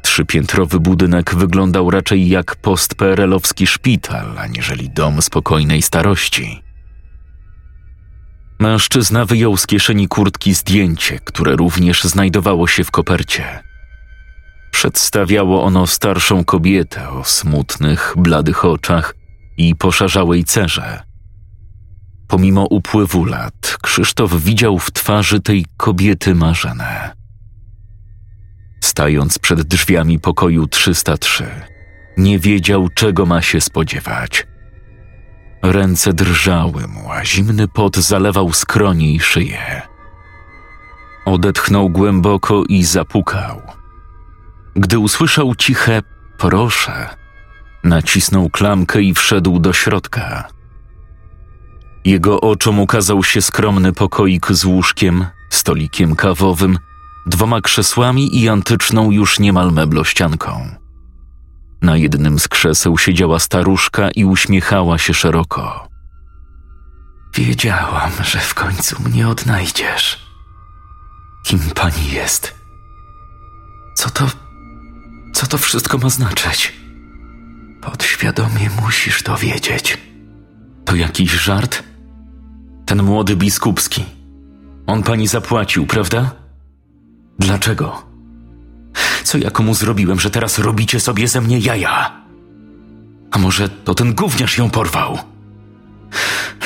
Trzypiętrowy 0.03 0.81
budynek 0.81 1.35
wyglądał 1.35 1.91
raczej 1.91 2.29
jak 2.29 2.57
post-PRL-owski 2.57 3.67
szpital, 3.67 4.39
aniżeli 4.39 4.91
dom 4.91 5.23
spokojnej 5.23 5.83
starości. 5.83 6.63
Mężczyzna 8.59 9.25
wyjął 9.25 9.57
z 9.57 9.67
kieszeni 9.67 10.09
kurtki 10.09 10.55
zdjęcie, 10.55 11.19
które 11.25 11.57
również 11.57 12.05
znajdowało 12.05 12.67
się 12.67 12.85
w 12.85 12.91
kopercie. 12.91 13.63
Przedstawiało 14.71 15.63
ono 15.65 15.87
starszą 15.87 16.45
kobietę 16.45 17.09
o 17.09 17.25
smutnych, 17.25 18.15
bladych 18.17 18.65
oczach 18.65 19.15
i 19.57 19.75
poszarzałej 19.77 20.45
cerze. 20.45 21.08
Pomimo 22.29 22.67
upływu 22.71 23.25
lat, 23.25 23.79
Krzysztof 23.83 24.43
widział 24.43 24.79
w 24.79 24.91
twarzy 24.91 25.41
tej 25.41 25.67
kobiety 25.77 26.35
marzenę. 26.35 27.13
Stając 28.81 29.39
przed 29.39 29.63
drzwiami 29.63 30.19
pokoju 30.19 30.67
303, 30.67 31.45
nie 32.17 32.39
wiedział, 32.39 32.89
czego 32.95 33.27
ma 33.27 33.43
się 33.43 33.61
spodziewać. 33.61 34.47
Ręce 35.63 36.13
drżały 36.13 36.89
mu, 36.89 37.13
a 37.13 37.25
zimny 37.25 37.69
pot 37.69 37.97
zalewał 37.97 38.53
skronie 38.53 39.13
i 39.13 39.21
szyję. 39.21 39.83
Odetchnął 41.25 41.91
głęboko 41.91 42.65
i 42.69 42.85
zapukał. 42.85 43.63
Gdy 44.77 44.99
usłyszał 44.99 45.55
ciche 45.55 46.03
proszę, 46.39 47.09
nacisnął 47.85 48.51
klamkę 48.51 49.03
i 49.03 49.15
wszedł 49.15 49.59
do 49.59 49.73
środka. 49.73 50.58
Jego 52.09 52.41
oczom 52.41 52.81
ukazał 52.81 53.25
się 53.25 53.43
skromny 53.43 53.93
pokoik 53.93 54.47
z 54.51 54.65
łóżkiem, 54.65 55.27
stolikiem 55.51 56.17
kawowym 56.17 56.79
dwoma 57.27 57.61
krzesłami 57.61 58.41
i 58.41 58.49
antyczną 58.49 59.11
już 59.11 59.39
niemal 59.39 59.73
meblościanką. 59.73 60.69
Na 61.83 61.97
jednym 61.97 62.39
z 62.39 62.49
krzeseł 62.49 62.99
siedziała 62.99 63.39
staruszka 63.39 64.11
i 64.11 64.25
uśmiechała 64.25 64.99
się 64.99 65.15
szeroko. 65.15 65.89
Wiedziałam, 67.35 68.13
że 68.25 68.39
w 68.39 68.55
końcu 68.55 69.03
mnie 69.03 69.29
odnajdziesz. 69.29 70.27
Kim 71.47 71.61
pani 71.75 72.11
jest? 72.13 72.55
Co 73.95 74.11
to. 74.11 74.31
Co 75.35 75.47
to 75.47 75.59
wszystko 75.59 75.99
ma 75.99 76.09
znaczyć? 76.09 76.73
Podświadomie 77.81 78.71
musisz 78.83 79.23
to 79.23 79.37
wiedzieć. 79.37 79.99
To 80.85 80.97
jakiś 80.97 81.31
żart? 81.31 81.88
Ten 82.89 83.03
młody 83.03 83.37
biskupski. 83.37 84.05
On 84.87 85.03
pani 85.03 85.27
zapłacił, 85.27 85.87
prawda? 85.87 86.31
Dlaczego? 87.39 88.03
Co 89.25 89.39
ja 89.39 89.51
komu 89.51 89.75
zrobiłem, 89.75 90.21
że 90.21 90.31
teraz 90.31 90.59
robicie 90.59 91.01
sobie 91.01 91.29
ze 91.29 91.41
mnie 91.41 91.59
jaja? 91.59 92.23
A 93.31 93.39
może 93.39 93.69
to 93.69 93.95
ten 93.95 94.15
gówniarz 94.15 94.59
ją 94.59 94.71
porwał? 94.71 95.19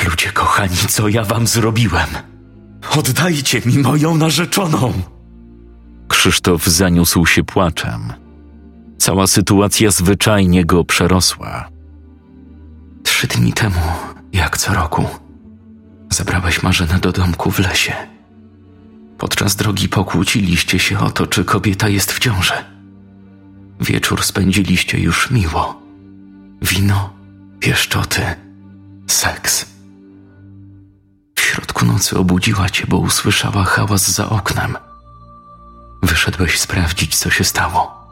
Ludzie 0.04 0.32
kochani, 0.32 0.76
co 0.76 1.08
ja 1.08 1.24
wam 1.24 1.46
zrobiłem? 1.46 2.08
Oddajcie 2.98 3.61
mi 3.64 3.78
moją 3.78 4.16
narzeczoną! 4.16 4.92
Krzysztof 6.08 6.66
zaniósł 6.66 7.26
się 7.26 7.44
płaczem. 7.44 8.12
Cała 8.98 9.26
sytuacja 9.26 9.90
zwyczajnie 9.90 10.64
go 10.64 10.85
przerosła. 10.85 11.68
Trzy 13.02 13.26
dni 13.26 13.52
temu, 13.52 13.80
jak 14.32 14.58
co 14.58 14.74
roku, 14.74 15.06
zabrałeś 16.12 16.62
Marzenę 16.62 16.98
do 16.98 17.12
domku 17.12 17.51
w 17.51 17.59
lesie. 17.59 17.92
Podczas 19.18 19.57
drogi 19.57 19.88
pokłóciliście 19.88 20.79
się 20.79 20.98
o 20.98 21.11
to, 21.11 21.27
czy 21.27 21.44
kobieta 21.44 21.88
jest 21.88 22.12
w 22.12 22.18
ciąży. 22.18 22.55
Wieczór 23.81 24.25
spędziliście 24.25 24.98
już 24.98 25.31
miło. 25.31 25.83
Wino, 26.62 27.12
pieszczoty, 27.61 28.22
seks. 29.07 29.66
W 31.35 31.40
środku 31.40 31.87
nocy 31.87 32.18
obudziła 32.18 32.70
cię, 32.70 32.85
bo 32.88 32.98
usłyszała 32.98 33.64
hałas 33.64 34.11
za 34.11 34.29
oknem. 34.31 34.77
Wyszedłeś 36.03 36.59
sprawdzić, 36.59 37.16
co 37.16 37.31
się 37.31 37.44
stało. 37.44 38.03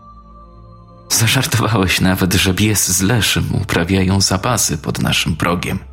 Zażartowałeś 1.09 2.01
nawet, 2.01 2.35
że 2.35 2.55
bies 2.55 2.89
z 2.89 3.03
Leszym 3.03 3.55
uprawiają 3.63 4.21
zapasy 4.21 4.79
pod 4.79 4.99
naszym 4.99 5.37
progiem. 5.37 5.90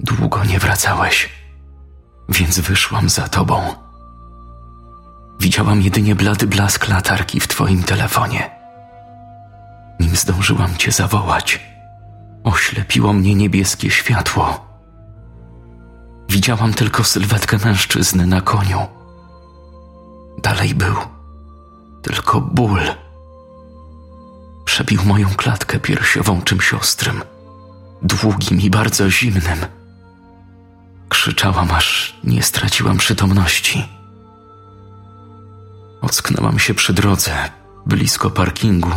Długo 0.00 0.44
nie 0.44 0.58
wracałeś 0.58 1.38
więc 2.28 2.60
wyszłam 2.60 3.08
za 3.08 3.28
tobą. 3.28 3.74
Widziałam 5.40 5.82
jedynie 5.82 6.14
blady 6.14 6.46
blask 6.46 6.88
latarki 6.88 7.40
w 7.40 7.48
twoim 7.48 7.82
telefonie. 7.82 8.50
Nim 10.00 10.16
zdążyłam 10.16 10.76
cię 10.76 10.92
zawołać, 10.92 11.60
oślepiło 12.44 13.12
mnie 13.12 13.34
niebieskie 13.34 13.90
światło. 13.90 14.68
Widziałam 16.28 16.74
tylko 16.74 17.04
sylwetkę 17.04 17.58
mężczyzny 17.64 18.26
na 18.26 18.40
koniu. 18.40 18.86
Dalej 20.42 20.74
był 20.74 20.94
tylko 22.02 22.40
ból. 22.40 22.80
Przebił 24.64 25.04
moją 25.04 25.28
klatkę 25.28 25.80
piersiową 25.80 26.42
czymś 26.42 26.74
ostrym, 26.74 27.22
długim 28.02 28.60
i 28.60 28.70
bardzo 28.70 29.10
zimnym. 29.10 29.77
Krzyczałam, 31.08 31.70
aż 31.70 32.16
nie 32.24 32.42
straciłam 32.42 32.98
przytomności. 32.98 33.88
Ocknęłam 36.00 36.58
się 36.58 36.74
przy 36.74 36.92
drodze, 36.92 37.50
blisko 37.86 38.30
parkingu, 38.30 38.90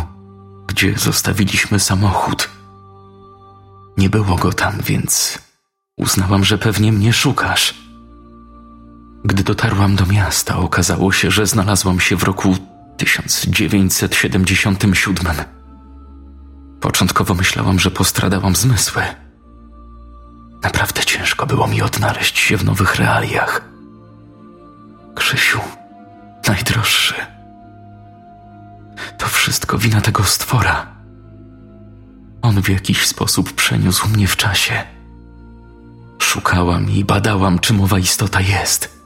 gdzie 0.66 0.98
zostawiliśmy 0.98 1.80
samochód. 1.80 2.50
Nie 3.96 4.10
było 4.10 4.36
go 4.36 4.52
tam, 4.52 4.78
więc 4.84 5.38
uznałam, 5.96 6.44
że 6.44 6.58
pewnie 6.58 6.92
mnie 6.92 7.12
szukasz. 7.12 7.74
Gdy 9.24 9.44
dotarłam 9.44 9.96
do 9.96 10.06
miasta, 10.06 10.56
okazało 10.56 11.12
się, 11.12 11.30
że 11.30 11.46
znalazłam 11.46 12.00
się 12.00 12.16
w 12.16 12.22
roku 12.22 12.56
1977. 12.96 15.36
Początkowo 16.80 17.34
myślałam, 17.34 17.78
że 17.78 17.90
postradałam 17.90 18.56
zmysły. 18.56 19.02
Naprawdę 20.62 21.04
ciężko 21.04 21.46
było 21.46 21.66
mi 21.66 21.82
odnaleźć 21.82 22.38
się 22.38 22.56
w 22.56 22.64
nowych 22.64 22.96
realiach. 22.96 23.60
Krzysiu, 25.14 25.60
najdroższy. 26.48 27.14
To 29.18 29.26
wszystko 29.26 29.78
wina 29.78 30.00
tego 30.00 30.24
stwora. 30.24 30.86
On 32.42 32.62
w 32.62 32.68
jakiś 32.68 33.06
sposób 33.06 33.52
przeniósł 33.52 34.08
mnie 34.08 34.28
w 34.28 34.36
czasie. 34.36 34.84
Szukałam 36.18 36.90
i 36.90 37.04
badałam, 37.04 37.58
czym 37.58 37.80
owa 37.80 37.98
istota 37.98 38.40
jest. 38.40 39.02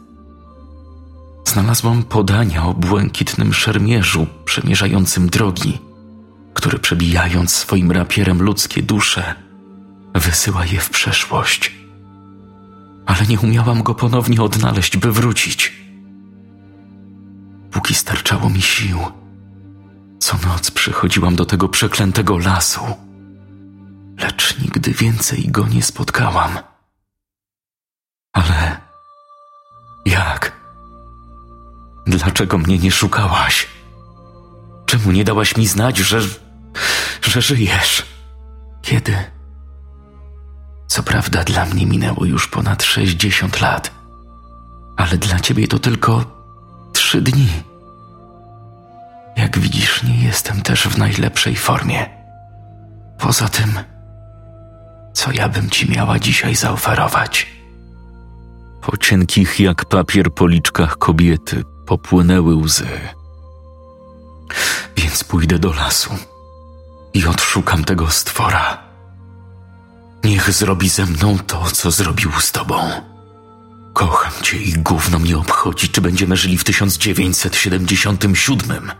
Znalazłam 1.45 2.03
podania 2.03 2.64
o 2.64 2.75
błękitnym 2.75 3.55
szermierzu 3.55 4.27
przemierzającym 4.45 5.29
drogi, 5.29 5.79
który 6.55 6.79
przebijając 6.79 7.55
swoim 7.55 7.92
rapierem 7.92 8.42
ludzkie 8.42 8.83
dusze, 8.83 9.46
wysyła 10.20 10.64
je 10.66 10.81
w 10.81 10.90
przeszłość. 10.90 11.72
Ale 13.07 13.26
nie 13.26 13.40
umiałam 13.40 13.83
go 13.83 13.94
ponownie 13.94 14.42
odnaleźć, 14.42 14.96
by 14.96 15.12
wrócić. 15.12 15.72
Póki 17.70 17.94
starczało 17.94 18.50
mi 18.50 18.62
sił, 18.62 18.98
co 20.18 20.37
noc 20.46 20.70
przychodziłam 20.70 21.37
do 21.37 21.46
tego 21.46 21.68
przeklętego 21.68 22.38
lasu, 22.38 22.83
lecz 24.18 24.59
nigdy 24.59 24.92
więcej 24.92 25.48
go 25.48 25.66
nie 25.68 25.83
spotkałam. 25.83 26.59
Ale 28.33 28.81
jak? 30.07 30.52
Dlaczego 32.07 32.59
mnie 32.59 32.79
nie 32.79 32.90
szukałaś? 32.90 33.66
Czemu 34.87 35.12
nie 35.12 35.24
dałaś 35.24 35.57
mi 35.57 35.66
znać, 35.66 35.98
że. 35.98 36.20
że 37.22 37.42
żyjesz? 37.42 38.07
Kiedy? 38.83 39.36
Co 40.87 41.03
prawda, 41.03 41.44
dla 41.44 41.64
mnie 41.64 41.87
minęło 41.87 42.25
już 42.25 42.49
ponad 42.49 42.83
sześćdziesiąt 42.83 43.61
lat, 43.61 43.90
ale 44.96 45.18
dla 45.18 45.40
ciebie 45.40 45.68
to 45.68 45.79
tylko 45.79 46.25
trzy 46.92 47.22
dni. 47.22 47.49
Jak 49.37 49.59
widzisz, 49.59 50.03
nie 50.03 50.25
jestem 50.25 50.62
też 50.62 50.88
w 50.88 50.99
najlepszej 50.99 51.57
formie. 51.57 52.07
Poza 53.18 53.49
tym, 53.49 53.79
co 55.12 55.33
ja 55.33 55.49
bym 55.49 55.70
ci 55.70 55.90
miała 55.90 56.18
dzisiaj 56.18 56.55
zaoferować? 56.55 57.46
Po 58.83 58.96
cienkich 58.96 59.61
jak 59.61 59.85
papier 59.85 60.35
policzkach 60.35 60.96
kobiety 60.99 61.64
popłynęły 61.87 62.55
łzy. 62.57 62.88
Więc 64.96 65.25
pójdę 65.25 65.59
do 65.59 65.72
lasu 65.72 66.11
i 67.14 67.27
odszukam 67.27 67.85
tego 67.85 68.11
stwora. 68.11 68.86
Niech 70.27 70.53
zrobi 70.53 70.89
ze 70.89 71.07
mną 71.07 71.39
to, 71.39 71.71
co 71.71 71.91
zrobił 71.91 72.31
z 72.41 72.53
tobą. 72.53 72.91
Kocham 73.93 74.33
cię 74.43 74.57
i 74.57 74.73
gówno 74.73 75.19
mnie 75.19 75.39
obchodzi, 75.39 75.89
czy 75.89 76.01
będziemy 76.01 76.37
żyli 76.37 76.59
w 76.59 76.65
1977 76.65 78.93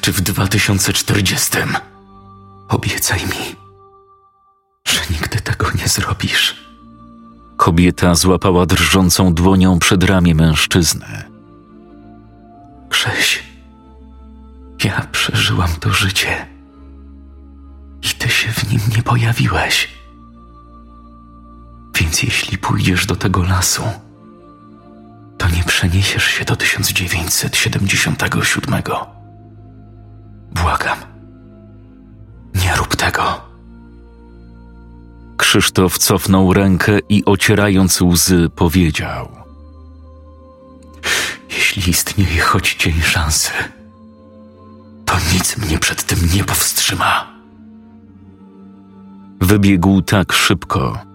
czy 0.00 0.12
w 0.12 0.20
2040. 0.20 1.50
Obiecaj 2.68 3.20
mi, 3.20 3.56
że 4.88 5.00
nigdy 5.10 5.40
tego 5.40 5.70
nie 5.70 5.88
zrobisz. 5.88 6.56
Kobieta 7.56 8.14
złapała 8.14 8.66
drżącą 8.66 9.34
dłonią 9.34 9.78
przed 9.78 10.04
ramię 10.04 10.34
mężczyzny. 10.34 11.22
Krzyś, 12.88 13.42
ja 14.84 15.06
przeżyłam 15.12 15.70
to 15.80 15.92
życie 15.92 16.46
i 18.02 18.08
ty 18.08 18.28
się 18.28 18.52
w 18.52 18.70
nim 18.70 18.80
nie 18.96 19.02
pojawiłeś. 19.02 20.01
Więc 22.02 22.22
jeśli 22.22 22.58
pójdziesz 22.58 23.06
do 23.06 23.16
tego 23.16 23.42
lasu, 23.42 23.82
to 25.38 25.48
nie 25.48 25.64
przeniesiesz 25.64 26.24
się 26.24 26.44
do 26.44 26.56
1977. 26.56 28.82
Błagam, 30.52 30.98
nie 32.54 32.76
rób 32.76 32.96
tego. 32.96 33.40
Krzysztof 35.36 35.98
cofnął 35.98 36.52
rękę 36.52 36.98
i 37.08 37.24
ocierając 37.24 38.00
łzy 38.00 38.48
powiedział: 38.56 39.28
Jeśli 41.50 41.90
istnieje 41.90 42.40
choć 42.40 42.74
cień 42.74 43.02
szansy, 43.02 43.52
to 45.04 45.14
nic 45.34 45.56
mnie 45.56 45.78
przed 45.78 46.02
tym 46.02 46.18
nie 46.34 46.44
powstrzyma. 46.44 47.32
Wybiegł 49.40 50.02
tak 50.02 50.32
szybko, 50.32 51.11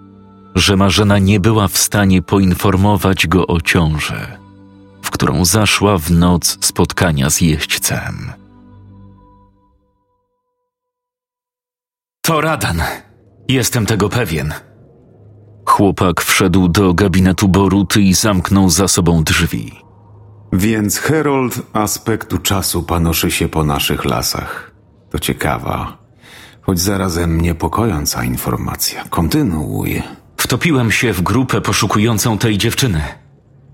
że 0.57 0.77
Marzena 0.77 1.19
nie 1.19 1.39
była 1.39 1.67
w 1.67 1.77
stanie 1.77 2.21
poinformować 2.21 3.27
go 3.27 3.47
o 3.47 3.61
ciąży, 3.61 4.27
w 5.01 5.11
którą 5.11 5.45
zaszła 5.45 5.97
w 5.97 6.11
noc 6.11 6.57
spotkania 6.65 7.29
z 7.29 7.41
jeźdźcem. 7.41 8.31
To 12.21 12.41
Radan. 12.41 12.81
Jestem 13.49 13.85
tego 13.85 14.09
pewien. 14.09 14.53
Chłopak 15.65 16.21
wszedł 16.21 16.67
do 16.67 16.93
gabinetu 16.93 17.47
Boruty 17.47 18.01
i 18.01 18.13
zamknął 18.13 18.69
za 18.69 18.87
sobą 18.87 19.23
drzwi. 19.23 19.71
Więc 20.53 20.97
Herold 20.97 21.61
aspektu 21.73 22.37
czasu 22.37 22.83
panoszy 22.83 23.31
się 23.31 23.47
po 23.47 23.63
naszych 23.63 24.05
lasach. 24.05 24.71
To 25.09 25.19
ciekawa, 25.19 25.97
choć 26.61 26.79
zarazem 26.79 27.41
niepokojąca 27.41 28.23
informacja. 28.23 29.03
Kontynuuj. 29.09 30.03
Wtopiłem 30.37 30.91
się 30.91 31.13
w 31.13 31.21
grupę 31.21 31.61
poszukującą 31.61 32.37
tej 32.37 32.57
dziewczyny. 32.57 33.01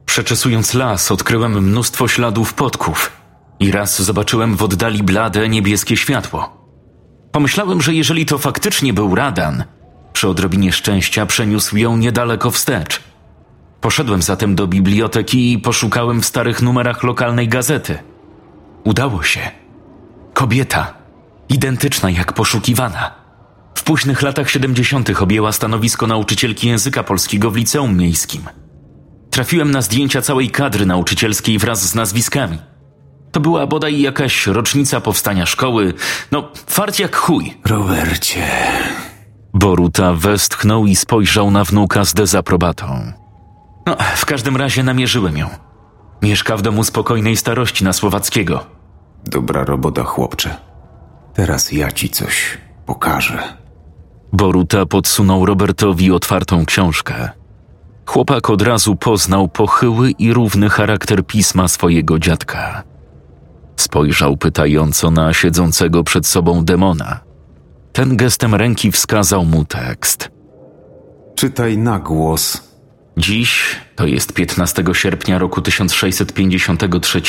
Przeczesując 0.05 0.73
las, 0.73 1.11
odkryłem 1.11 1.63
mnóstwo 1.63 2.07
śladów 2.07 2.53
podków 2.53 3.11
i 3.59 3.71
raz 3.71 4.01
zobaczyłem 4.01 4.55
w 4.55 4.63
oddali 4.63 5.03
blade 5.03 5.49
niebieskie 5.49 5.97
światło. 5.97 6.67
Pomyślałem, 7.31 7.81
że 7.81 7.93
jeżeli 7.93 8.25
to 8.25 8.37
faktycznie 8.37 8.93
był 8.93 9.15
Radan, 9.15 9.63
przy 10.13 10.27
odrobinie 10.27 10.71
szczęścia 10.71 11.25
przeniósł 11.25 11.77
ją 11.77 11.97
niedaleko 11.97 12.51
wstecz. 12.51 13.01
Poszedłem 13.81 14.21
zatem 14.21 14.55
do 14.55 14.67
biblioteki 14.67 15.53
i 15.53 15.59
poszukałem 15.59 16.21
w 16.21 16.25
starych 16.25 16.61
numerach 16.61 17.03
lokalnej 17.03 17.47
gazety. 17.47 17.97
Udało 18.83 19.23
się. 19.23 19.51
Kobieta, 20.33 20.93
identyczna 21.49 22.09
jak 22.09 22.33
poszukiwana. 22.33 23.22
W 23.75 23.83
późnych 23.83 24.21
latach 24.21 24.49
70. 24.49 25.21
objęła 25.21 25.51
stanowisko 25.51 26.07
nauczycielki 26.07 26.67
języka 26.67 27.03
polskiego 27.03 27.51
w 27.51 27.55
liceum 27.55 27.97
miejskim. 27.97 28.41
Trafiłem 29.29 29.71
na 29.71 29.81
zdjęcia 29.81 30.21
całej 30.21 30.49
kadry 30.49 30.85
nauczycielskiej 30.85 31.57
wraz 31.57 31.89
z 31.89 31.95
nazwiskami. 31.95 32.57
To 33.31 33.39
była 33.39 33.67
bodaj 33.67 34.01
jakaś 34.01 34.47
rocznica 34.47 35.01
powstania 35.01 35.45
szkoły. 35.45 35.93
No, 36.31 36.49
fart 36.67 36.99
jak 36.99 37.15
chuj. 37.15 37.57
Robercie. 37.65 38.43
Boruta 39.53 40.13
westchnął 40.13 40.85
i 40.85 40.95
spojrzał 40.95 41.51
na 41.51 41.63
wnuka 41.63 42.05
z 42.05 42.13
dezaprobatą. 42.13 43.13
No, 43.85 43.97
w 44.15 44.25
każdym 44.25 44.57
razie 44.57 44.83
namierzyłem 44.83 45.37
ją. 45.37 45.49
Mieszka 46.21 46.57
w 46.57 46.61
domu 46.61 46.83
spokojnej 46.83 47.37
starości 47.37 47.83
na 47.83 47.93
Słowackiego. 47.93 48.65
Dobra 49.25 49.63
robota, 49.63 50.03
chłopcze. 50.03 50.55
Teraz 51.33 51.71
ja 51.71 51.91
ci 51.91 52.09
coś 52.09 52.57
pokażę. 52.85 53.62
Boruta 54.33 54.85
podsunął 54.85 55.45
Robertowi 55.45 56.11
otwartą 56.11 56.65
książkę. 56.65 57.29
Chłopak 58.05 58.49
od 58.49 58.61
razu 58.61 58.95
poznał 58.95 59.47
pochyły 59.47 60.11
i 60.11 60.33
równy 60.33 60.69
charakter 60.69 61.25
pisma 61.25 61.67
swojego 61.67 62.19
dziadka. 62.19 62.83
Spojrzał 63.75 64.37
pytająco 64.37 65.11
na 65.11 65.33
siedzącego 65.33 66.03
przed 66.03 66.27
sobą 66.27 66.65
demona. 66.65 67.19
Ten 67.91 68.17
gestem 68.17 68.55
ręki 68.55 68.91
wskazał 68.91 69.45
mu 69.45 69.65
tekst. 69.65 70.31
Czytaj 71.35 71.77
na 71.77 71.99
głos. 71.99 72.73
Dziś, 73.17 73.75
to 73.95 74.05
jest 74.05 74.33
15 74.33 74.83
sierpnia 74.93 75.39
roku 75.39 75.61
1653, 75.61 77.21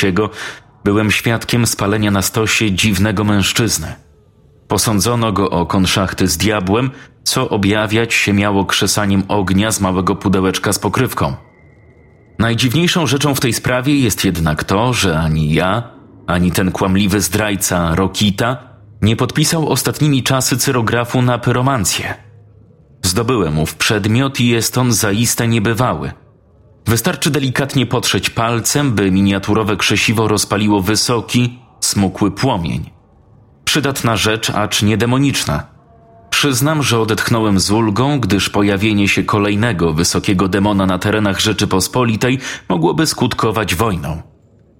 byłem 0.83 1.11
świadkiem 1.11 1.67
spalenia 1.67 2.11
na 2.11 2.21
stosie 2.21 2.71
dziwnego 2.71 3.23
mężczyzny. 3.23 4.04
Posądzono 4.67 5.31
go 5.31 5.49
o 5.49 5.65
konszachty 5.65 6.27
z 6.27 6.37
diabłem, 6.37 6.91
co 7.23 7.49
objawiać 7.49 8.13
się 8.13 8.33
miało 8.33 8.65
krzesaniem 8.65 9.23
ognia 9.27 9.71
z 9.71 9.81
małego 9.81 10.15
pudełeczka 10.15 10.73
z 10.73 10.79
pokrywką. 10.79 11.33
Najdziwniejszą 12.39 13.07
rzeczą 13.07 13.35
w 13.35 13.39
tej 13.39 13.53
sprawie 13.53 13.99
jest 13.99 14.25
jednak 14.25 14.63
to, 14.63 14.93
że 14.93 15.19
ani 15.19 15.53
ja, 15.53 15.83
ani 16.27 16.51
ten 16.51 16.71
kłamliwy 16.71 17.21
zdrajca 17.21 17.95
Rokita 17.95 18.57
nie 19.01 19.15
podpisał 19.15 19.69
ostatnimi 19.69 20.23
czasy 20.23 20.57
cyrografu 20.57 21.21
na 21.21 21.37
pyromancję. 21.37 22.13
Zdobyłem 23.01 23.59
ów 23.59 23.75
przedmiot 23.75 24.39
i 24.39 24.47
jest 24.47 24.77
on 24.77 24.93
zaiste 24.93 25.47
niebywały. 25.47 26.11
Wystarczy 26.87 27.31
delikatnie 27.31 27.85
potrzeć 27.85 28.29
palcem, 28.29 28.91
by 28.91 29.11
miniaturowe 29.11 29.77
krzesiwo 29.77 30.27
rozpaliło 30.27 30.81
wysoki, 30.81 31.59
smukły 31.79 32.31
płomień. 32.31 32.94
Przydatna 33.65 34.17
rzecz, 34.17 34.49
acz 34.49 34.81
nie 34.81 34.97
demoniczna. 34.97 35.63
Przyznam, 36.29 36.83
że 36.83 36.99
odetchnąłem 36.99 37.59
z 37.59 37.71
ulgą, 37.71 38.19
gdyż 38.19 38.49
pojawienie 38.49 39.07
się 39.07 39.23
kolejnego 39.23 39.93
wysokiego 39.93 40.47
demona 40.47 40.85
na 40.85 40.99
terenach 40.99 41.39
Rzeczypospolitej 41.39 42.39
mogłoby 42.69 43.07
skutkować 43.07 43.75
wojną. 43.75 44.21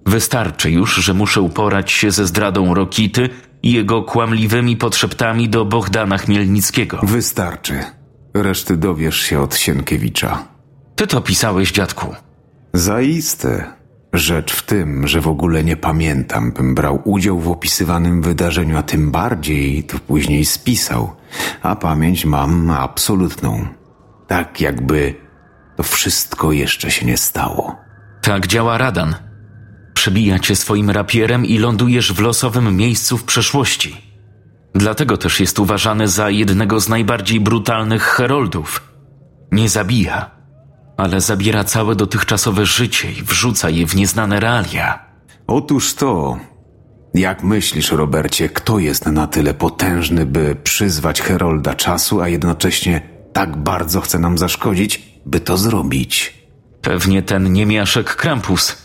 Wystarczy 0.06 0.70
już, 0.70 0.94
że 0.94 1.14
muszę 1.14 1.40
uporać 1.40 1.92
się 1.92 2.10
ze 2.10 2.26
zdradą 2.26 2.74
Rokity 2.74 3.28
i 3.62 3.72
jego 3.72 4.02
kłamliwymi 4.02 4.76
podszeptami 4.76 5.48
do 5.48 5.64
Bohdana 5.64 6.18
Chmielnickiego. 6.18 7.00
Wystarczy. 7.02 7.84
Reszty 8.34 8.76
dowiesz 8.76 9.20
się 9.20 9.40
od 9.40 9.56
Sienkiewicza. 9.56 10.44
Ty 10.96 11.06
to 11.06 11.20
pisałeś, 11.20 11.72
dziadku. 11.72 12.14
Zaiste. 12.72 13.64
Rzecz 14.16 14.52
w 14.52 14.62
tym, 14.62 15.08
że 15.08 15.20
w 15.20 15.28
ogóle 15.28 15.64
nie 15.64 15.76
pamiętam, 15.76 16.52
bym 16.52 16.74
brał 16.74 17.02
udział 17.04 17.40
w 17.40 17.48
opisywanym 17.48 18.22
wydarzeniu, 18.22 18.78
a 18.78 18.82
tym 18.82 19.10
bardziej 19.10 19.84
to 19.84 19.98
później 19.98 20.44
spisał. 20.44 21.16
A 21.62 21.76
pamięć 21.76 22.24
mam 22.24 22.70
absolutną. 22.70 23.66
Tak 24.26 24.60
jakby 24.60 25.14
to 25.76 25.82
wszystko 25.82 26.52
jeszcze 26.52 26.90
się 26.90 27.06
nie 27.06 27.16
stało. 27.16 27.76
Tak 28.22 28.46
działa 28.46 28.78
Radan. 28.78 29.14
Przebija 29.94 30.38
cię 30.38 30.56
swoim 30.56 30.90
rapierem 30.90 31.44
i 31.44 31.58
lądujesz 31.58 32.12
w 32.12 32.20
losowym 32.20 32.76
miejscu 32.76 33.18
w 33.18 33.24
przeszłości. 33.24 33.96
Dlatego 34.74 35.16
też 35.16 35.40
jest 35.40 35.58
uważany 35.58 36.08
za 36.08 36.30
jednego 36.30 36.80
z 36.80 36.88
najbardziej 36.88 37.40
brutalnych 37.40 38.02
heroldów. 38.02 38.82
Nie 39.52 39.68
zabija, 39.68 40.35
ale 40.96 41.20
zabiera 41.20 41.64
całe 41.64 41.96
dotychczasowe 41.96 42.66
życie 42.66 43.12
i 43.12 43.22
wrzuca 43.22 43.70
je 43.70 43.86
w 43.86 43.96
nieznane 43.96 44.40
realia. 44.40 44.98
Otóż 45.46 45.94
to. 45.94 46.38
Jak 47.14 47.42
myślisz, 47.42 47.92
Robercie, 47.92 48.48
kto 48.48 48.78
jest 48.78 49.06
na 49.06 49.26
tyle 49.26 49.54
potężny, 49.54 50.26
by 50.26 50.56
przyzwać 50.64 51.22
Herolda 51.22 51.74
czasu, 51.74 52.20
a 52.20 52.28
jednocześnie 52.28 53.00
tak 53.32 53.56
bardzo 53.56 54.00
chce 54.00 54.18
nam 54.18 54.38
zaszkodzić, 54.38 55.20
by 55.26 55.40
to 55.40 55.56
zrobić? 55.56 56.34
Pewnie 56.82 57.22
ten 57.22 57.52
niemiaszek 57.52 58.16
Krampus. 58.16 58.76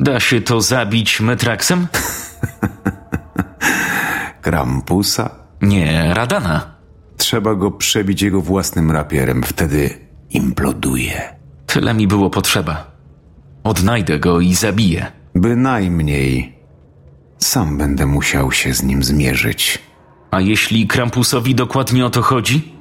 Da 0.00 0.20
się 0.20 0.40
to 0.40 0.60
zabić 0.60 1.20
Metraksem? 1.20 1.86
Krampusa? 4.42 5.30
Nie, 5.62 6.14
Radana. 6.14 6.74
Trzeba 7.16 7.54
go 7.54 7.70
przebić 7.70 8.22
jego 8.22 8.40
własnym 8.40 8.90
rapierem, 8.90 9.42
wtedy 9.42 10.09
imploduje. 10.30 11.36
Tyle 11.66 11.94
mi 11.94 12.06
było 12.06 12.30
potrzeba. 12.30 12.90
Odnajdę 13.64 14.18
go 14.18 14.40
i 14.40 14.54
zabiję. 14.54 15.12
Bynajmniej. 15.34 16.58
Sam 17.38 17.78
będę 17.78 18.06
musiał 18.06 18.52
się 18.52 18.74
z 18.74 18.82
nim 18.82 19.02
zmierzyć. 19.02 19.78
A 20.30 20.40
jeśli 20.40 20.86
Krampusowi 20.86 21.54
dokładnie 21.54 22.06
o 22.06 22.10
to 22.10 22.22
chodzi? 22.22 22.72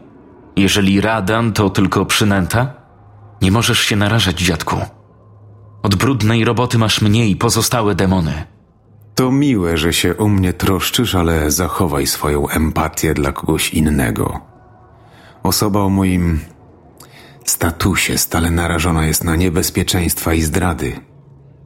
Jeżeli 0.56 1.02
Radan 1.02 1.54
to 1.54 1.70
tylko 1.70 2.06
przynęta? 2.06 2.74
Nie 3.42 3.52
możesz 3.52 3.80
się 3.80 3.96
narażać, 3.96 4.42
dziadku. 4.42 4.76
Od 5.84 5.96
brudnej 5.96 6.46
roboty 6.46 6.78
masz 6.78 7.02
mnie 7.02 7.28
i 7.28 7.36
pozostałe 7.36 7.96
demony. 7.96 8.44
To 9.16 9.32
miłe, 9.32 9.78
że 9.78 9.94
się 9.94 10.18
o 10.18 10.28
mnie 10.28 10.54
troszczysz, 10.54 11.16
ale 11.16 11.52
zachowaj 11.52 12.08
swoją 12.08 12.48
empatię 12.50 13.14
dla 13.14 13.32
kogoś 13.32 13.74
innego. 13.74 14.40
Osoba 15.44 15.80
o 15.80 15.90
moim 15.90 16.40
statusie 17.50 18.18
stale 18.18 18.52
narażona 18.52 19.06
jest 19.06 19.24
na 19.24 19.36
niebezpieczeństwa 19.36 20.34
i 20.34 20.42
zdrady. 20.42 21.00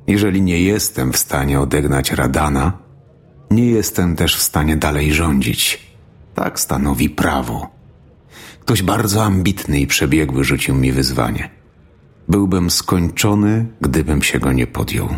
Jeżeli 0.07 0.41
nie 0.41 0.61
jestem 0.61 1.13
w 1.13 1.17
stanie 1.17 1.59
odegnać 1.59 2.11
Radana, 2.11 2.77
nie 3.51 3.65
jestem 3.65 4.15
też 4.15 4.37
w 4.37 4.41
stanie 4.41 4.77
dalej 4.77 5.13
rządzić. 5.13 5.93
Tak 6.35 6.59
stanowi 6.59 7.09
prawo. 7.09 7.69
Ktoś 8.59 8.83
bardzo 8.83 9.23
ambitny 9.23 9.79
i 9.79 9.87
przebiegły 9.87 10.43
rzucił 10.43 10.75
mi 10.75 10.91
wyzwanie. 10.91 11.49
Byłbym 12.27 12.69
skończony, 12.69 13.65
gdybym 13.81 14.21
się 14.21 14.39
go 14.39 14.51
nie 14.51 14.67
podjął. 14.67 15.09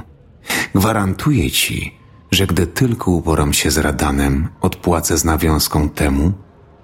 Gwarantuję 0.75 1.51
ci, 1.51 1.97
że 2.31 2.47
gdy 2.47 2.67
tylko 2.67 3.11
uporam 3.11 3.53
się 3.53 3.71
z 3.71 3.77
Radanem, 3.77 4.47
odpłacę 4.61 5.17
z 5.17 5.25
nawiązką 5.25 5.89
temu, 5.89 6.33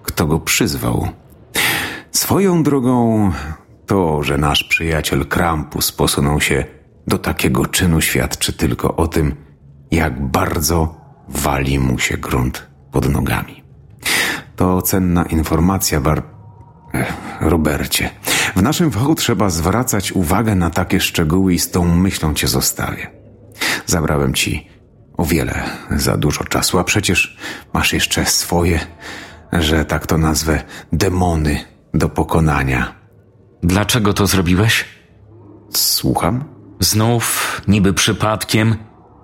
kto 0.03 0.27
go 0.27 0.39
przyzwał. 0.39 1.07
Swoją 2.11 2.63
drogą, 2.63 3.31
to, 3.91 4.23
że 4.23 4.37
nasz 4.37 4.63
przyjaciel 4.63 5.25
Krampus 5.25 5.91
posunął 5.91 6.41
się 6.41 6.65
do 7.07 7.17
takiego 7.17 7.65
czynu, 7.65 8.01
świadczy 8.01 8.53
tylko 8.53 8.95
o 8.95 9.07
tym, 9.07 9.35
jak 9.91 10.27
bardzo 10.27 10.95
wali 11.27 11.79
mu 11.79 11.99
się 11.99 12.17
grunt 12.17 12.67
pod 12.91 13.09
nogami. 13.09 13.63
To 14.55 14.81
cenna 14.81 15.23
informacja, 15.23 16.01
Bar... 16.01 16.23
Ech, 16.93 17.13
Robercie. 17.41 18.09
W 18.55 18.61
naszym 18.61 18.91
fachu 18.91 19.15
trzeba 19.15 19.49
zwracać 19.49 20.11
uwagę 20.11 20.55
na 20.55 20.69
takie 20.69 20.99
szczegóły 20.99 21.53
i 21.53 21.59
z 21.59 21.71
tą 21.71 21.95
myślą 21.95 22.33
cię 22.33 22.47
zostawię. 22.47 23.07
Zabrałem 23.85 24.33
ci 24.33 24.69
o 25.17 25.25
wiele 25.25 25.63
za 25.95 26.17
dużo 26.17 26.43
czasu, 26.43 26.79
a 26.79 26.83
przecież 26.83 27.37
masz 27.73 27.93
jeszcze 27.93 28.25
swoje, 28.25 28.79
że 29.53 29.85
tak 29.85 30.07
to 30.07 30.17
nazwę, 30.17 30.63
demony 30.93 31.59
do 31.93 32.09
pokonania. 32.09 33.00
Dlaczego 33.63 34.13
to 34.13 34.27
zrobiłeś? 34.27 34.85
Słucham? 35.69 36.43
Znów, 36.79 37.61
niby 37.67 37.93
przypadkiem, 37.93 38.75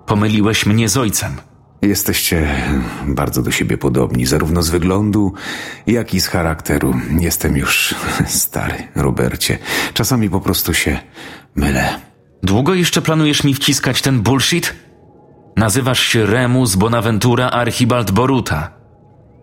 pomyliłeś 0.06 0.66
mnie 0.66 0.88
z 0.88 0.96
ojcem. 0.96 1.36
Jesteście 1.82 2.48
bardzo 3.06 3.42
do 3.42 3.50
siebie 3.50 3.78
podobni, 3.78 4.26
zarówno 4.26 4.62
z 4.62 4.70
wyglądu, 4.70 5.32
jak 5.86 6.14
i 6.14 6.20
z 6.20 6.28
charakteru. 6.28 6.94
Jestem 7.20 7.56
już 7.56 7.94
stary, 8.26 8.88
Robercie. 8.94 9.58
Czasami 9.94 10.30
po 10.30 10.40
prostu 10.40 10.74
się 10.74 10.98
mylę. 11.56 12.00
Długo 12.42 12.74
jeszcze 12.74 13.02
planujesz 13.02 13.44
mi 13.44 13.54
wciskać 13.54 14.02
ten 14.02 14.20
bullshit? 14.20 14.74
Nazywasz 15.56 16.00
się 16.00 16.26
Remus 16.26 16.74
Bonaventura 16.74 17.50
Archibald 17.50 18.10
Boruta. 18.10 18.70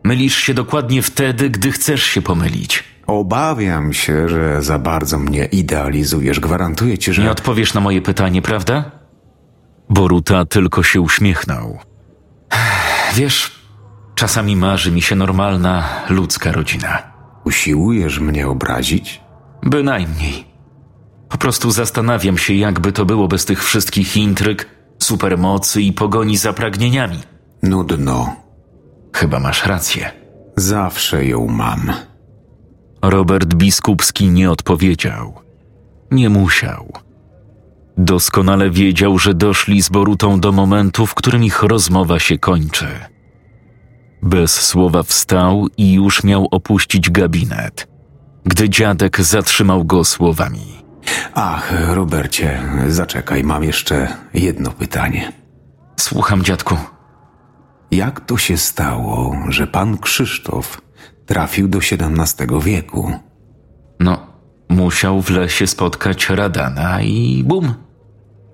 Mylisz 0.03 0.38
się 0.38 0.53
dokładnie 0.53 1.01
wtedy, 1.01 1.49
gdy 1.49 1.71
chcesz 1.71 2.03
się 2.03 2.21
pomylić. 2.21 2.84
Obawiam 3.07 3.93
się, 3.93 4.29
że 4.29 4.63
za 4.63 4.79
bardzo 4.79 5.19
mnie 5.19 5.45
idealizujesz. 5.45 6.39
Gwarantuję 6.39 6.97
ci, 6.97 7.13
że. 7.13 7.21
Nie 7.23 7.31
odpowiesz 7.31 7.73
na 7.73 7.81
moje 7.81 8.01
pytanie, 8.01 8.41
prawda? 8.41 8.91
Boruta 9.89 10.45
tylko 10.45 10.83
się 10.83 11.01
uśmiechnął. 11.01 11.79
Wiesz, 13.15 13.51
czasami 14.15 14.55
marzy 14.55 14.91
mi 14.91 15.01
się 15.01 15.15
normalna, 15.15 15.83
ludzka 16.09 16.51
rodzina. 16.51 17.03
Usiłujesz 17.43 18.19
mnie 18.19 18.47
obrazić? 18.47 19.21
Bynajmniej. 19.63 20.45
Po 21.29 21.37
prostu 21.37 21.71
zastanawiam 21.71 22.37
się, 22.37 22.53
jakby 22.53 22.91
to 22.91 23.05
było 23.05 23.27
bez 23.27 23.45
tych 23.45 23.63
wszystkich 23.63 24.17
intryg, 24.17 24.69
supermocy 24.99 25.81
i 25.81 25.93
pogoni 25.93 26.37
za 26.37 26.53
pragnieniami. 26.53 27.19
Nudno. 27.63 28.35
Chyba 29.13 29.39
masz 29.39 29.65
rację. 29.65 30.11
Zawsze 30.55 31.25
ją 31.25 31.47
mam. 31.47 31.93
Robert 33.01 33.53
Biskupski 33.53 34.29
nie 34.29 34.51
odpowiedział. 34.51 35.34
Nie 36.12 36.29
musiał. 36.29 36.93
Doskonale 37.97 38.69
wiedział, 38.69 39.19
że 39.19 39.34
doszli 39.34 39.81
z 39.81 39.89
Borutą 39.89 40.39
do 40.39 40.51
momentu, 40.51 41.05
w 41.05 41.15
którym 41.15 41.43
ich 41.43 41.63
rozmowa 41.63 42.19
się 42.19 42.38
kończy. 42.38 42.88
Bez 44.21 44.51
słowa 44.51 45.03
wstał 45.03 45.67
i 45.77 45.93
już 45.93 46.23
miał 46.23 46.47
opuścić 46.51 47.10
gabinet, 47.10 47.88
gdy 48.45 48.69
dziadek 48.69 49.21
zatrzymał 49.21 49.86
go 49.86 50.03
słowami. 50.03 50.75
Ach, 51.34 51.73
Robercie, 51.88 52.62
zaczekaj, 52.88 53.43
mam 53.43 53.63
jeszcze 53.63 54.17
jedno 54.34 54.71
pytanie. 54.71 55.31
Słucham, 55.99 56.43
dziadku. 56.43 56.77
Jak 57.91 58.19
to 58.19 58.38
się 58.38 58.58
stało, 58.58 59.36
że 59.49 59.67
pan 59.67 59.97
Krzysztof 59.97 60.81
trafił 61.25 61.67
do 61.67 61.79
XVII 61.79 62.59
wieku? 62.61 63.11
No, 63.99 64.27
musiał 64.69 65.21
w 65.21 65.29
lesie 65.29 65.67
spotkać 65.67 66.29
Radana 66.29 67.01
i 67.01 67.43
bum. 67.45 67.73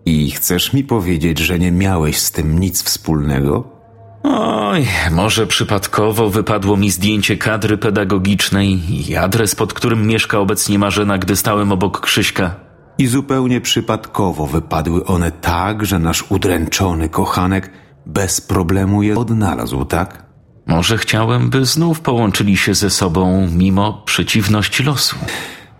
I 0.05 0.31
chcesz 0.31 0.73
mi 0.73 0.83
powiedzieć, 0.83 1.39
że 1.39 1.59
nie 1.59 1.71
miałeś 1.71 2.17
z 2.17 2.31
tym 2.31 2.59
nic 2.59 2.83
wspólnego? 2.83 3.81
Oj, 4.23 4.87
może 5.11 5.47
przypadkowo 5.47 6.29
wypadło 6.29 6.77
mi 6.77 6.91
zdjęcie 6.91 7.37
kadry 7.37 7.77
pedagogicznej 7.77 8.79
i 9.09 9.15
adres, 9.15 9.55
pod 9.55 9.73
którym 9.73 10.07
mieszka 10.07 10.39
obecnie 10.39 10.79
Marzena, 10.79 11.17
gdy 11.17 11.35
stałem 11.35 11.71
obok 11.71 11.99
Krzyśka. 11.99 12.55
I 12.97 13.07
zupełnie 13.07 13.61
przypadkowo 13.61 14.47
wypadły 14.47 15.05
one 15.05 15.31
tak, 15.31 15.85
że 15.85 15.99
nasz 15.99 16.31
udręczony 16.31 17.09
kochanek 17.09 17.71
bez 18.05 18.41
problemu 18.41 19.03
je 19.03 19.17
odnalazł, 19.17 19.85
tak? 19.85 20.30
Może 20.65 20.97
chciałem, 20.97 21.49
by 21.49 21.65
znów 21.65 22.01
połączyli 22.01 22.57
się 22.57 22.73
ze 22.73 22.89
sobą 22.89 23.47
mimo 23.51 24.03
przeciwności 24.05 24.83
losu. 24.83 25.15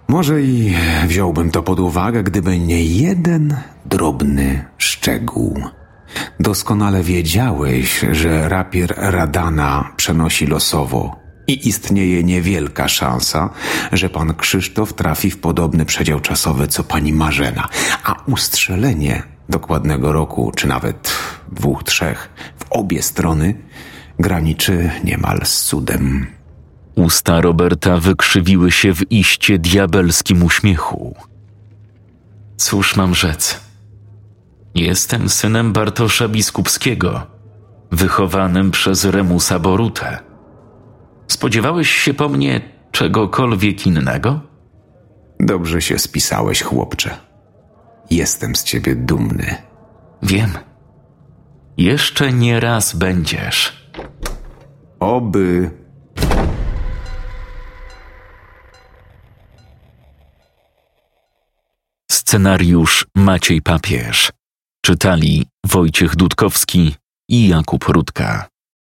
Może 0.07 0.41
i 0.41 0.75
wziąłbym 1.07 1.51
to 1.51 1.63
pod 1.63 1.79
uwagę, 1.79 2.23
gdyby 2.23 2.59
nie 2.59 2.83
jeden 2.85 3.57
drobny 3.85 4.65
szczegół. 4.77 5.63
Doskonale 6.39 7.03
wiedziałeś, 7.03 8.05
że 8.11 8.49
rapier 8.49 8.93
Radana 8.97 9.93
przenosi 9.97 10.47
losowo 10.47 11.21
i 11.47 11.67
istnieje 11.67 12.23
niewielka 12.23 12.87
szansa, 12.87 13.49
że 13.91 14.09
pan 14.09 14.35
Krzysztof 14.35 14.93
trafi 14.93 15.31
w 15.31 15.39
podobny 15.39 15.85
przedział 15.85 16.19
czasowy 16.19 16.67
co 16.67 16.83
pani 16.83 17.13
Marzena, 17.13 17.69
a 18.03 18.15
ustrzelenie 18.25 19.23
dokładnego 19.49 20.11
roku, 20.11 20.51
czy 20.55 20.67
nawet 20.67 21.11
dwóch, 21.51 21.83
trzech, 21.83 22.29
w 22.59 22.71
obie 22.71 23.01
strony 23.01 23.55
graniczy 24.19 24.89
niemal 25.03 25.39
z 25.43 25.61
cudem. 25.61 26.27
Usta 26.95 27.41
Roberta 27.41 27.97
wykrzywiły 27.97 28.71
się 28.71 28.93
w 28.93 29.11
iście 29.11 29.59
diabelskim 29.59 30.43
uśmiechu. 30.43 31.15
Cóż 32.57 32.95
mam 32.95 33.15
rzec? 33.15 33.59
Jestem 34.75 35.29
synem 35.29 35.73
Bartosza 35.73 36.27
Biskupskiego, 36.27 37.27
wychowanym 37.91 38.71
przez 38.71 39.05
Remusa 39.05 39.59
Borutę. 39.59 40.19
Spodziewałeś 41.27 41.91
się 41.91 42.13
po 42.13 42.29
mnie 42.29 42.61
czegokolwiek 42.91 43.87
innego? 43.87 44.39
Dobrze 45.39 45.81
się 45.81 45.99
spisałeś, 45.99 46.61
chłopcze. 46.61 47.17
Jestem 48.09 48.55
z 48.55 48.63
ciebie 48.63 48.95
dumny. 48.95 49.55
Wiem. 50.23 50.51
Jeszcze 51.77 52.33
nie 52.33 52.59
raz 52.59 52.95
będziesz. 52.95 53.80
Oby. 55.01 55.71
Scenariusz 62.11 63.05
Maciej 63.15 63.61
Papież. 63.61 64.31
Czytali 64.85 65.45
Wojciech 65.65 66.15
Dudkowski 66.15 66.95
i 67.29 67.47
Jakub 67.47 67.83
Rudka. 67.83 68.50